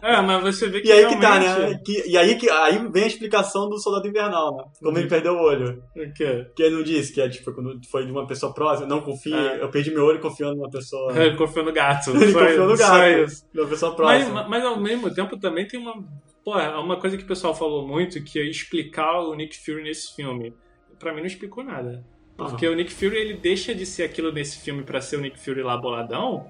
[0.01, 1.81] É, mas você vê que E aí que tá, realmente- né?
[1.85, 4.63] Que- e aí, que, aí vem a explicação do Soldado Invernal, né?
[4.79, 4.97] Como Uhum.
[4.99, 5.83] ele perdeu o olho.
[5.95, 6.45] O quê?
[6.55, 9.35] Que ele não disse que é, tipo, quando foi de uma pessoa próxima, não confia,
[9.35, 9.61] É.
[9.63, 11.11] eu perdi meu olho confiando numa pessoa.
[11.17, 12.11] Ele confiou no gato.
[12.15, 13.33] Ele só confiou no gato.
[13.53, 14.47] Uma pessoa Mas, próxima.
[14.47, 15.93] mas ao mesmo tempo também tem uma.
[16.43, 19.83] Pô, é uma coisa que o pessoal falou muito, que é explicar o Nick Fury
[19.83, 20.53] nesse filme.
[20.97, 22.03] Pra mim não explicou nada.
[22.37, 25.37] Porque o Nick Fury ele deixa de ser aquilo nesse filme pra ser o Nick
[25.43, 26.45] Fury lá boladão.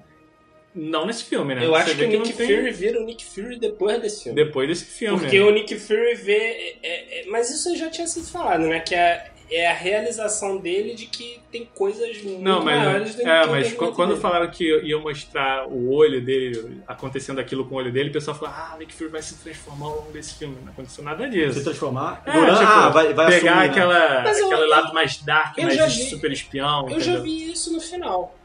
[0.80, 1.64] Não nesse filme, né?
[1.64, 4.44] Eu Você acho que o Nick tem- Fury vira o Nick Fury depois desse filme.
[4.44, 5.18] Depois desse filme.
[5.18, 6.32] Porque o Nick Fury vê.
[6.36, 8.78] é- é- é- mas isso já tinha sido falado, né?
[8.80, 13.22] Que é, é a realização dele de que tem coisas muito Não, maiores mas, do
[13.22, 14.20] que é, mas quando dele.
[14.20, 18.36] falaram que iam mostrar o olho dele, acontecendo aquilo com o olho dele, o pessoal
[18.38, 20.56] falou: ah, o Nick Fury vai se transformar ao longo desse filme.
[20.64, 21.64] Não aconteceu nada Se disso.
[21.64, 22.22] transformar.
[22.26, 23.70] É, Durante- tipo, ah, vai, vai pegar assumir, né?
[23.70, 26.82] aquela, eu- aquele lado mais dark, eu mais já de vi- super espião.
[26.90, 27.22] Eu já entendeu?
[27.22, 28.37] vi isso no final.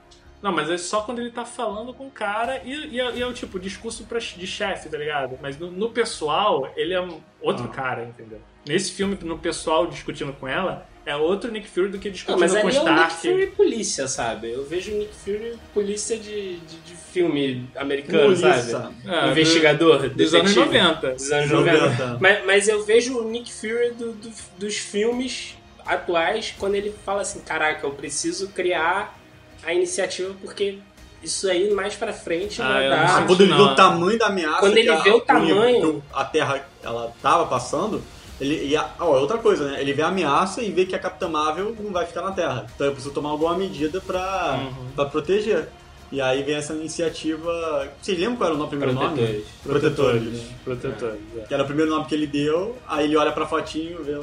[0.43, 3.21] Não, mas é só quando ele tá falando com o cara e, e é, e
[3.21, 5.39] é o tipo discurso pra, de chefe, tá ligado?
[5.41, 7.73] Mas no, no pessoal, ele é um outro Ah.
[7.75, 8.41] cara, entendeu?
[8.67, 12.39] Nesse filme, no pessoal discutindo com ela, é outro Nick Fury do que Não, discutindo
[12.39, 13.15] mas com o ali é o Nick Stark.
[13.27, 14.51] Fury polícia, sabe?
[14.51, 18.53] Eu vejo o Nick Fury polícia de, de, de filme americano, Polícia.
[18.63, 18.95] sabe?
[19.05, 20.77] É, Investigador, do- dos anos detetive.
[20.81, 21.11] 90.
[21.13, 21.79] Dos anos 90.
[21.79, 22.17] 90.
[22.21, 27.21] Mas, mas eu vejo o Nick Fury do- do- dos filmes atuais quando ele fala
[27.21, 29.17] assim: caraca, eu preciso criar
[29.65, 30.77] a iniciativa porque
[31.23, 33.15] isso aí mais pra frente Ah, vai dar.
[33.17, 33.25] sei.
[33.25, 36.25] Quando ele vê o tamanho da ameaça Quando ele a, vê o tamanho- que a
[36.25, 38.01] Terra ela tava passando,
[38.41, 39.79] ele e a, ó, é outra coisa, né?
[39.79, 42.65] Ele vê a ameaça e vê que a Capitã Marvel não vai ficar na Terra.
[42.75, 44.87] Então eu preciso tomar alguma medida pra, Uhum.
[44.95, 45.67] pra proteger.
[46.11, 47.87] E aí vem essa iniciativa.
[48.01, 49.15] Vocês lembram qual era o nome, primeiro nome?
[49.15, 49.43] Protetores.
[49.63, 50.23] Protetores.
[50.33, 50.55] né?
[50.63, 51.19] Protetores.
[51.37, 51.41] é.
[51.47, 54.19] Que era o primeiro nome que ele deu, aí ele olha pra fotinho e vê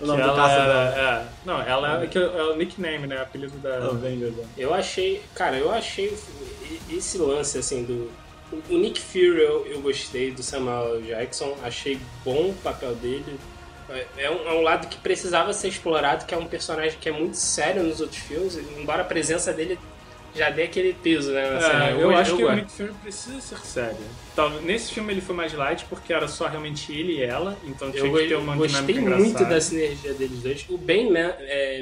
[0.00, 1.26] o nome do ela caça era, da é.
[1.44, 3.20] Não, ela é, que é o nickname, né?
[3.20, 3.76] Apelido da.
[3.76, 4.34] Avengers.
[4.36, 4.44] né?
[4.56, 6.16] Eu achei, cara, eu achei
[6.90, 8.10] esse lance assim do
[8.70, 13.38] o Nick Fury eu, eu gostei do Samuel Jackson, achei bom o papel dele.
[13.88, 17.08] É- É um, é um lado que precisava ser explorado, que é um personagem que
[17.08, 19.78] é muito sério nos outros filmes, embora a presença dele
[20.34, 21.60] já dê aquele peso, né?
[21.60, 21.90] cena.
[21.90, 22.56] É, eu, acho que o gosto.
[22.56, 23.96] Nick Fury precisa ser sério.
[24.32, 27.90] Então, nesse filme ele foi mais light porque era só realmente ele e ela, então
[27.90, 30.66] tinha Eu que ter uma gostei dinâmica muito da sinergia deles dois.
[30.68, 31.80] O Ben Ma- é,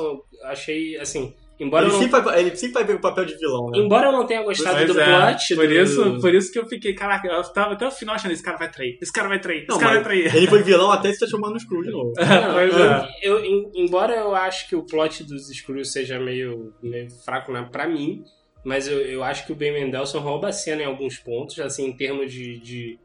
[0.00, 3.24] eu achei, assim, embora Ele eu, não, sempre, vai, ele sempre vai ver o papel
[3.24, 3.78] de vilão, né?
[3.78, 5.74] embora eu não tenha gostado Pois do é, plot por, do...
[5.74, 8.56] isso, por isso que eu fiquei, caraca, eu tava até o final achando esse cara
[8.58, 10.34] vai trair, esse cara vai trair, esse Não, cara vai trair.
[10.36, 12.12] ele foi vilão até se transformando no Screw de novo.
[12.18, 13.08] Não, Pois eu- é.
[13.22, 17.66] eu- em- embora eu acho que o plot dos Screws seja meio, meio fraco né,
[17.72, 18.22] pra mim,
[18.64, 21.86] mas eu, eu acho que o Ben Mendelsohn rouba a cena em alguns pontos, assim,
[21.86, 22.98] em termos de, de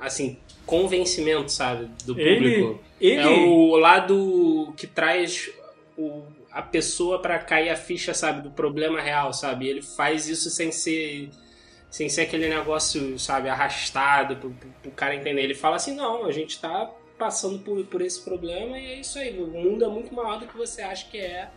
[0.00, 0.36] assim,
[0.66, 2.80] convencimento, sabe, do Ele- público.
[3.00, 5.50] ele- É o lado que traz
[5.96, 9.68] o, a pessoa pra cair a ficha, sabe, do problema real, sabe?
[9.68, 11.30] Ele faz isso sem ser
[11.90, 15.42] sem ser aquele negócio, sabe, arrastado pro, pro, pro cara entender.
[15.42, 19.18] Ele fala assim, não, a gente tá passando por, por esse problema e é isso
[19.18, 19.38] aí.
[19.42, 21.48] O mundo é muito maior do que você acha que é.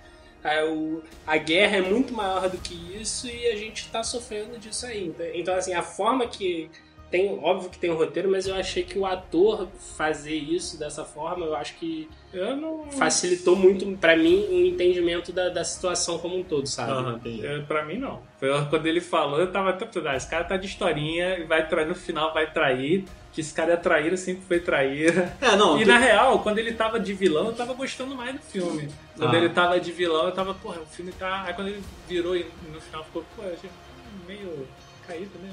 [0.44, 4.58] É, o- a guerra é muito maior do que isso e a gente tá sofrendo
[4.58, 5.08] disso aí.
[5.08, 6.70] Então, Então, assim, a forma que.
[7.12, 11.04] Tem, óbvio que tem um roteiro, mas eu achei que o ator fazer isso dessa
[11.04, 12.86] forma, eu acho que Eu não.
[12.92, 17.46] facilitou muito pra mim o entendimento da, da situação como um todo, sabe?
[17.46, 18.22] É, pra mim, não.
[18.40, 21.44] Foi Quando ele falou, eu tava até pensando, ah, esse cara tá de historinha e
[21.44, 23.04] vai trair no final, vai trair.
[23.34, 25.34] Que esse cara é traíra, sempre foi traíra.
[25.42, 28.34] É, não, E tu- na real, quando ele tava de vilão, eu tava gostando mais
[28.36, 28.90] do filme.
[29.18, 29.38] Quando Ah.
[29.38, 31.44] ele tava de vilão, eu tava, porra, o filme tá.
[31.46, 33.70] Aí quando ele virou e no final ficou, pô, eu achei
[34.28, 34.68] meio
[35.08, 35.50] caído, né?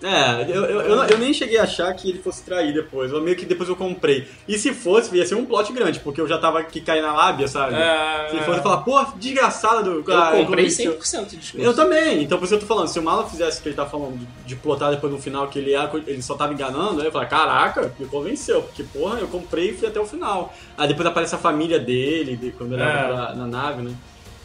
[0.00, 3.10] É, eu, eu, eu, eu nem cheguei a achar que ele fosse trair depois.
[3.10, 4.28] Eu meio que depois eu comprei.
[4.46, 7.12] E se fosse, ia ser um plot grande, porque eu já tava aqui caindo na
[7.14, 7.74] lábia, sabe?
[7.74, 10.96] É, Se fosse falar, pô, desgraçada do Eu comprei convenceu.
[10.98, 11.66] 100% de discurso.
[11.66, 13.68] Eu também, então por isso que eu tô falando, se o Mala fizesse o que
[13.70, 16.52] ele tá falando de, de plotar depois no final que ele, ia- ele só tava
[16.52, 20.06] enganando, aí eu falei, caraca, me convenceu, porque porra, eu comprei e fui até o
[20.06, 20.54] final.
[20.76, 22.86] Aí depois aparece a família dele, de- quando ele É.
[23.08, 23.92] pra- na nave, né?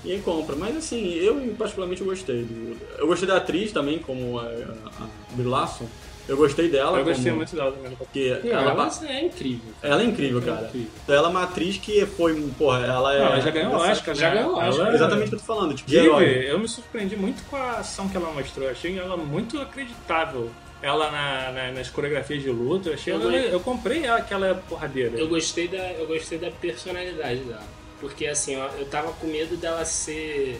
[0.05, 0.55] E aí compra.
[0.55, 2.43] Mas assim, eu particularmente gostei.
[2.43, 5.87] do- eu gostei da atriz também, como a, a, a Brie Larson.
[6.27, 6.99] Eu gostei dela.
[6.99, 7.95] Eu gostei como- muito dela também.
[7.97, 9.73] Porque Não, ela, ela é incrível.
[9.81, 10.67] ela é incrível, cara.
[10.67, 10.87] incrível.
[11.07, 13.19] Ela é uma atriz que foi, porra, ela é...
[13.19, 14.35] Não, ela já ganhou essa- Oscar, já né?
[14.37, 14.87] ganhou Oscar.
[14.91, 15.91] é- Exatamente o que eu tô falando, tipo.
[15.93, 18.65] Inclusive, eu me surpreendi muito com a ação que ela mostrou.
[18.67, 20.49] Eu achei ela muito acreditável.
[20.81, 24.33] Ela na- na- nas coreografias de luta, eu achei Eu ela, eu comprei ela que
[24.33, 25.17] ela é porradeira.
[25.17, 27.63] Eu gostei da, eu gostei da personalidade dela.
[28.03, 30.59] Porque assim, ó, eu tava com medo dela ser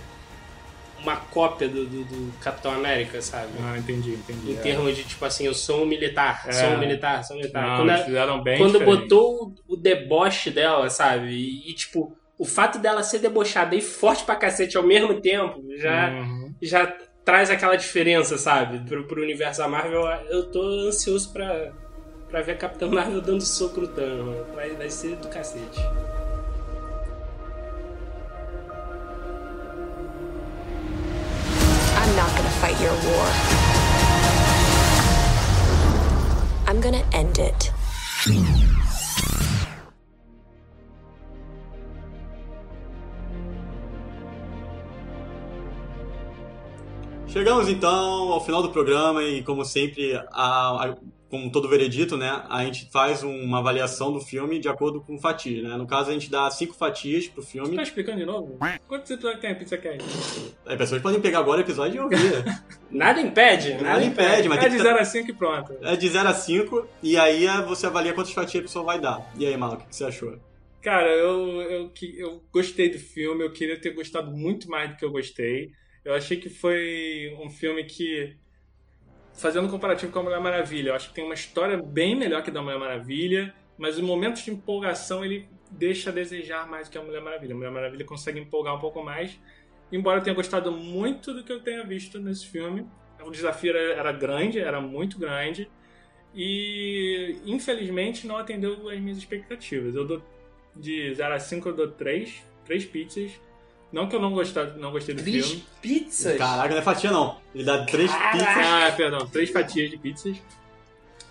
[1.02, 3.50] uma cópia do, do, do Capitão América, sabe?
[3.62, 4.52] Ah, entendi, entendi.
[4.54, 4.62] Em É.
[4.62, 6.76] termos de tipo assim, eu sou um militar, sou É.
[6.76, 7.68] um militar, sou um militar.
[7.68, 9.02] Não, quando eles fizeram bem quando diferente.
[9.02, 11.28] botou o, o deboche dela, sabe?
[11.32, 15.62] E, e, tipo, o fato dela ser debochada e forte pra cacete ao mesmo tempo
[15.78, 16.54] já, Uhum.
[16.62, 16.88] já
[17.26, 18.80] traz aquela diferença, sabe?
[18.88, 20.06] Pro, pro universo da Marvel.
[20.30, 21.74] Eu tô ansioso pra,
[22.30, 24.46] pra ver a Capitã Marvel dando soco no Thanos, mano.
[24.56, 25.80] Vai, vai ser do cacete.
[32.64, 33.28] Fight your war.
[36.66, 37.72] I'm gonna end it.
[47.28, 50.96] Chegamos então ao final do programa e, como sempre, a, a-
[51.34, 55.64] como todo veredito, né, a gente faz uma avaliação do filme de acordo com fatias,
[55.64, 55.76] né?
[55.76, 57.76] No caso, a gente dá cinco fatias pro filme.
[57.76, 58.60] Tá explicando de novo?
[58.88, 59.98] Quantos episódios tem a Pizza Cat?
[60.64, 62.44] As pessoas podem pegar agora o episódio e ouvir.
[62.92, 65.74] Nada impede, nada, Nada impede, mas É de que 0 a 5 e pronto.
[65.82, 69.02] É de 0 a 5 e aí é, você avalia quantas fatias a pessoa vai
[69.02, 69.34] dar.
[69.36, 70.38] E aí, Malo, o que que você achou?
[70.84, 74.98] Cara, eu, eu, que- eu gostei do filme, eu queria ter gostado muito mais do
[74.98, 75.72] que eu gostei.
[76.06, 78.36] Eu achei que foi um filme que,
[79.34, 82.44] fazendo um comparativo com a Mulher Maravilha, eu acho que tem uma história bem melhor
[82.44, 86.88] que a da Mulher Maravilha, mas os momentos de empolgação ele deixa a desejar mais
[86.88, 87.54] do que a Mulher Maravilha.
[87.54, 89.40] A Mulher Maravilha consegue empolgar um pouco mais,
[89.92, 92.86] embora eu tenha gostado muito do que eu tenha visto nesse filme.
[93.26, 95.70] O desafio era, era grande, era muito grande,
[96.36, 99.96] e infelizmente não atendeu às minhas expectativas.
[99.96, 100.22] Eu dou
[100.76, 103.32] de 0 a 5 eu dou 3, 3 pizzas.
[103.94, 105.66] Não que eu não, gostar, não gostei do Três filme.
[105.82, 106.38] pizzas?
[106.38, 107.38] Caraca, não é fatia não.
[107.54, 108.48] Ele dá três pizzas.
[108.58, 110.36] Ah, perdão, três fatias de pizzas.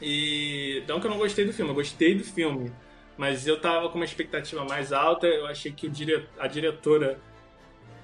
[0.01, 2.73] E não que eu não gostei do filme, eu gostei do filme.
[3.17, 6.27] Mas eu tava com uma expectativa mais alta, eu achei que o dire...
[6.39, 7.19] a diretora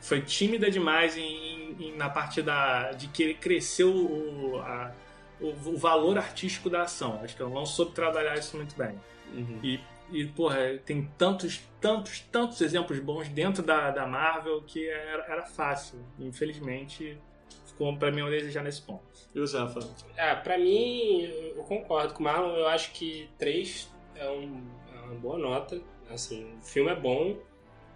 [0.01, 4.93] foi tímida demais em, em- na parte da, de querer crescer o, a-
[5.41, 7.21] o, o valor artístico da ação.
[7.23, 8.95] Acho que ela não soube trabalhar isso muito bem.
[9.33, 9.59] Uhum.
[9.63, 9.81] E,
[10.11, 15.43] e, porra, tem tantos, tantos, tantos exemplos bons dentro da, da Marvel que era, era
[15.47, 15.99] fácil.
[16.19, 17.19] Infelizmente,
[17.67, 19.03] ficou pra mim a desejar nesse ponto.
[19.35, 19.81] E o Zefa?
[20.17, 21.23] Ah, pra mim,
[21.57, 22.55] eu concordo com o Marlon.
[22.57, 25.81] Eu acho que 3 é, um- é uma boa nota.
[26.11, 27.37] Assim, o filme é bom,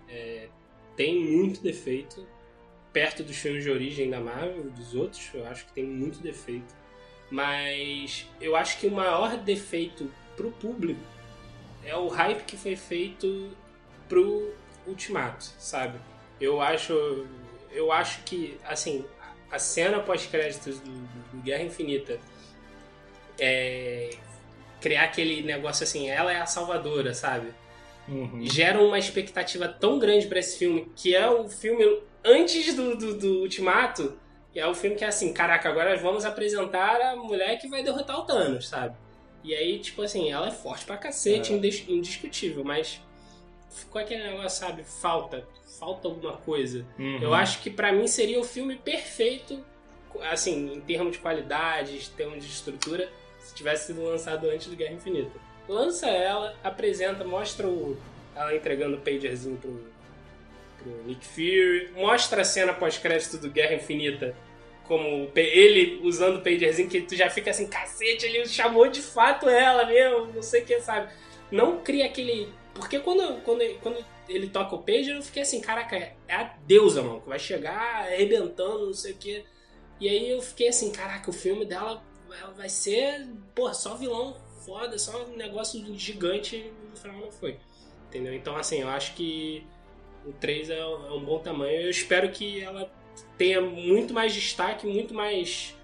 [0.09, 0.49] é,
[0.97, 2.27] tem muito defeito.
[2.93, 6.75] Perto dos filmes de origem da Marvel, dos outros, eu acho que tem muito defeito.
[7.31, 11.01] Mas eu acho que o maior defeito pro público
[11.85, 13.51] é o hype que foi feito
[14.09, 14.53] pro
[14.87, 15.99] Ultimato, sabe?
[16.41, 17.27] Eu acho,
[17.71, 19.05] eu acho que, assim,
[19.51, 22.19] a cena pós-créditos do, do- Guerra Infinita
[23.39, 24.11] é
[24.81, 27.53] criar aquele negócio assim, ela é a salvadora, sabe?
[28.09, 28.45] Uhum.
[28.45, 33.15] Gera uma expectativa tão grande pra esse filme, que é o filme antes do, do,
[33.17, 34.19] do Ultimato,
[34.55, 37.83] E é o filme que é assim, caraca, agora vamos apresentar a mulher que vai
[37.83, 38.95] derrotar o Thanos, sabe?
[39.45, 43.01] E aí, tipo assim, ela é forte pra cacete, indis- indiscutível, mas
[43.71, 44.85] ficou aquele negócio, sabe?
[44.85, 45.47] Falta,
[45.79, 46.87] falta alguma coisa.
[46.99, 47.19] Uhum.
[47.21, 49.65] Eu acho que pra mim seria o filme perfeito,
[50.31, 54.77] assim, em termos de qualidade, em termos de estrutura, se tivesse sido lançado antes do
[54.77, 55.33] Guerra Infinita.
[55.69, 57.97] Lança ela, apresenta, mostra o,
[58.37, 59.85] ela entregando o pagerzinho pro,
[60.79, 64.37] pro Nick Fury, mostra a cena pós-crédito do Guerra Infinita,
[64.85, 69.49] como ele usando o pagerzinho, que tu já fica assim, cacete, ele chamou de fato
[69.49, 71.13] ela mesmo, não sei o que, sabe?
[71.51, 72.49] Não cria aquele.
[72.75, 77.03] Porque quando, quando, quando ele toca o pager, eu fiquei assim, caraca, é a deusa,
[77.03, 79.45] mano, que vai chegar arrebentando, não sei o que.
[80.01, 82.03] E aí eu fiquei assim, caraca, o filme dela
[82.41, 87.59] ela vai ser, porra, só vilão foda, só um negócio gigante no final não foi.
[88.09, 88.35] Entendeu?
[88.35, 89.67] Então, assim, eu acho que
[90.25, 91.83] o 3 é, é um bom tamanho.
[91.83, 92.91] Eu espero que ela
[93.39, 95.77] tenha muito mais destaque, muito mais.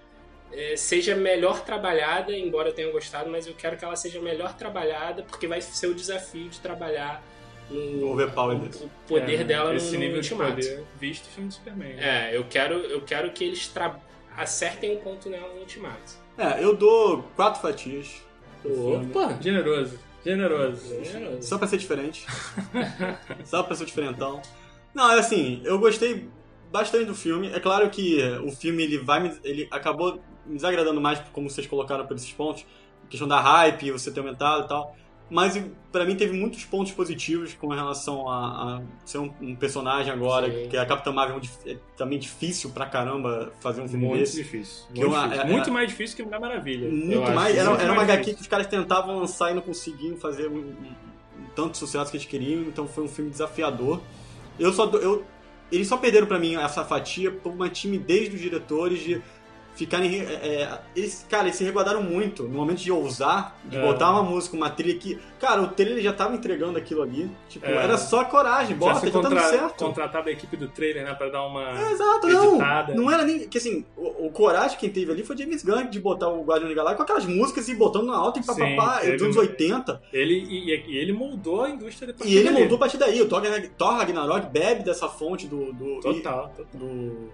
[0.53, 4.55] eh, seja melhor trabalhada, embora eu tenha gostado, mas eu quero que ela seja melhor
[4.57, 7.23] trabalhada, porque vai ser o desafio de trabalhar
[7.71, 10.55] no Overpower o, poder É, dela esse no, nível no de Ultimato.
[10.57, 11.93] poder visto o filme do Superman.
[11.99, 14.01] É, eu quero, eu quero que eles tra-
[14.37, 16.15] acertem um ponto nela no Ultimato.
[16.39, 18.23] É, eu dou quatro fatias.
[18.65, 19.37] Opa!
[19.43, 21.05] Generoso, generoso.
[21.05, 21.43] Generoso.
[21.43, 22.25] Só pra ser diferente.
[23.45, 24.41] Só pra ser diferentão.
[24.95, 26.27] Não, é assim, eu gostei
[26.71, 27.49] bastante do filme.
[27.53, 31.67] É claro que o filme ele vai me, ele acabou me desagradando mais, como vocês
[31.67, 32.65] colocaram por esses pontos.
[33.05, 34.95] A questão da hype, você ter aumentado e tal.
[35.31, 35.63] Mas
[35.93, 40.51] pra mim teve muitos pontos positivos com relação a, a ser um, um personagem agora,
[40.51, 40.69] Sim.
[40.71, 44.37] que a Capitã Marvel é é também difícil pra caramba fazer um filme Muito desse.
[44.43, 44.87] difícil.
[44.89, 45.43] Muito, uma- difícil.
[45.45, 46.89] é- Muito é- mais difícil que Mulher Maravilha.
[46.91, 47.55] Muito mais.
[47.55, 50.57] Era, Muito era uma HQ que os caras tentavam lançar e não conseguiam fazer um,
[50.61, 50.95] um-
[51.41, 54.01] um tanto sucesso que eles queriam, então foi um filme desafiador.
[54.59, 54.87] Eu só.
[54.87, 55.27] dou- Eu,
[55.71, 59.23] eles só perderam pra mim essa fatia por uma timidez dos diretores de
[59.79, 60.21] ficarem.
[60.21, 63.83] é, é, eles, cara, eles se reguardaram muito no momento de ousar, de É.
[63.83, 65.19] botar uma música, uma trilha que.
[65.41, 67.31] Cara, o trailer já tava entregando aquilo ali.
[67.49, 67.77] Tipo, É.
[67.77, 69.85] era só coragem, bota, Tivesse tá dando contra- certo.
[69.85, 72.49] contratado a equipe do trailer, né, pra dar uma É, exato, não.
[72.55, 72.95] editada.
[72.95, 73.49] Não era nem.
[73.49, 76.69] Que assim, o, o coragem que teve ali foi James Gunn de botar o Guardião
[76.69, 80.03] da Galáxia com aquelas músicas e botando na alta e papapá, dos anos um- 80.
[80.13, 83.23] Ele, e, e- e ele moldou a indústria depois E ele montou a partir daí.
[83.23, 83.43] O Thor,
[83.77, 86.67] Thor Ragnarok bebe dessa fonte do, do, Total, total.
[86.75, 87.29] do-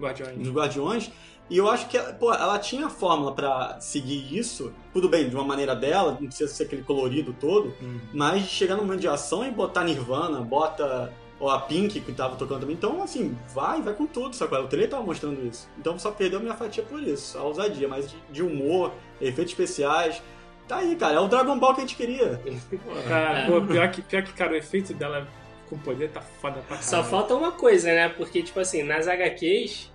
[0.00, 0.36] Guardiões.
[0.38, 1.12] dos Guardiões.
[1.50, 4.72] E eu acho que pô, ela tinha a fórmula pra seguir isso.
[4.92, 7.74] Tudo bem, de uma maneira dela, não precisa ser aquele colorido todo.
[7.82, 8.00] Hum.
[8.12, 12.12] Mas de chegar no momento de ação e botar Nirvana, bota ou a Pink que
[12.12, 12.74] tava tocando também.
[12.74, 14.58] Então, assim, vai, vai com tudo, sacou?
[14.60, 15.68] O trailer tava mostrando isso.
[15.78, 17.88] Então só perdeu minha fatia por isso, a ousadia.
[17.88, 20.22] Mas de, de humor, efeitos especiais.
[20.66, 21.16] Tá aí, cara.
[21.16, 22.40] É o Dragon Ball que a gente queria.
[23.06, 25.28] Cara, pô, pior que, pior que, cara, o efeito dela
[25.68, 26.84] com poder tá foda pra caralho.
[26.84, 28.08] Só falta uma coisa, né?
[28.08, 29.92] Porque, tipo assim, nas HQs,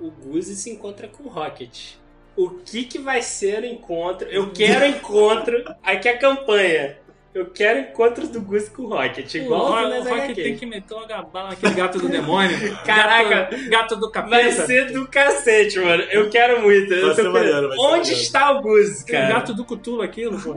[0.00, 1.94] o Guzi se encontra com o Rocket.
[2.36, 4.28] O que que vai ser o encontro?
[4.28, 5.64] Eu quero encontro.
[5.82, 6.96] Aqui é a campanha.
[7.34, 9.34] Eu quero encontro do Guzi com o Rocket.
[9.34, 10.34] Igual o, o o Rock HQs.
[10.36, 12.56] tem que meter o gabá naquele gato do demônio.
[12.84, 14.36] Caraca, gato, gato do capeta.
[14.36, 16.02] Vai ser do cacete, mano.
[16.04, 16.92] Eu quero muito.
[16.92, 19.34] Eu Vai tô maneiro, Onde está o Guzi, Tem o cara?
[19.34, 20.54] gato do Cutulo aquilo, pô.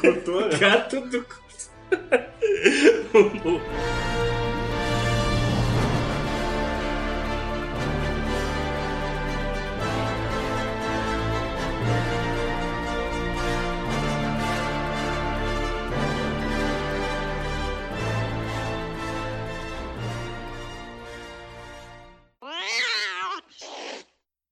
[0.00, 0.48] Cultura.
[0.58, 1.24] Gato do.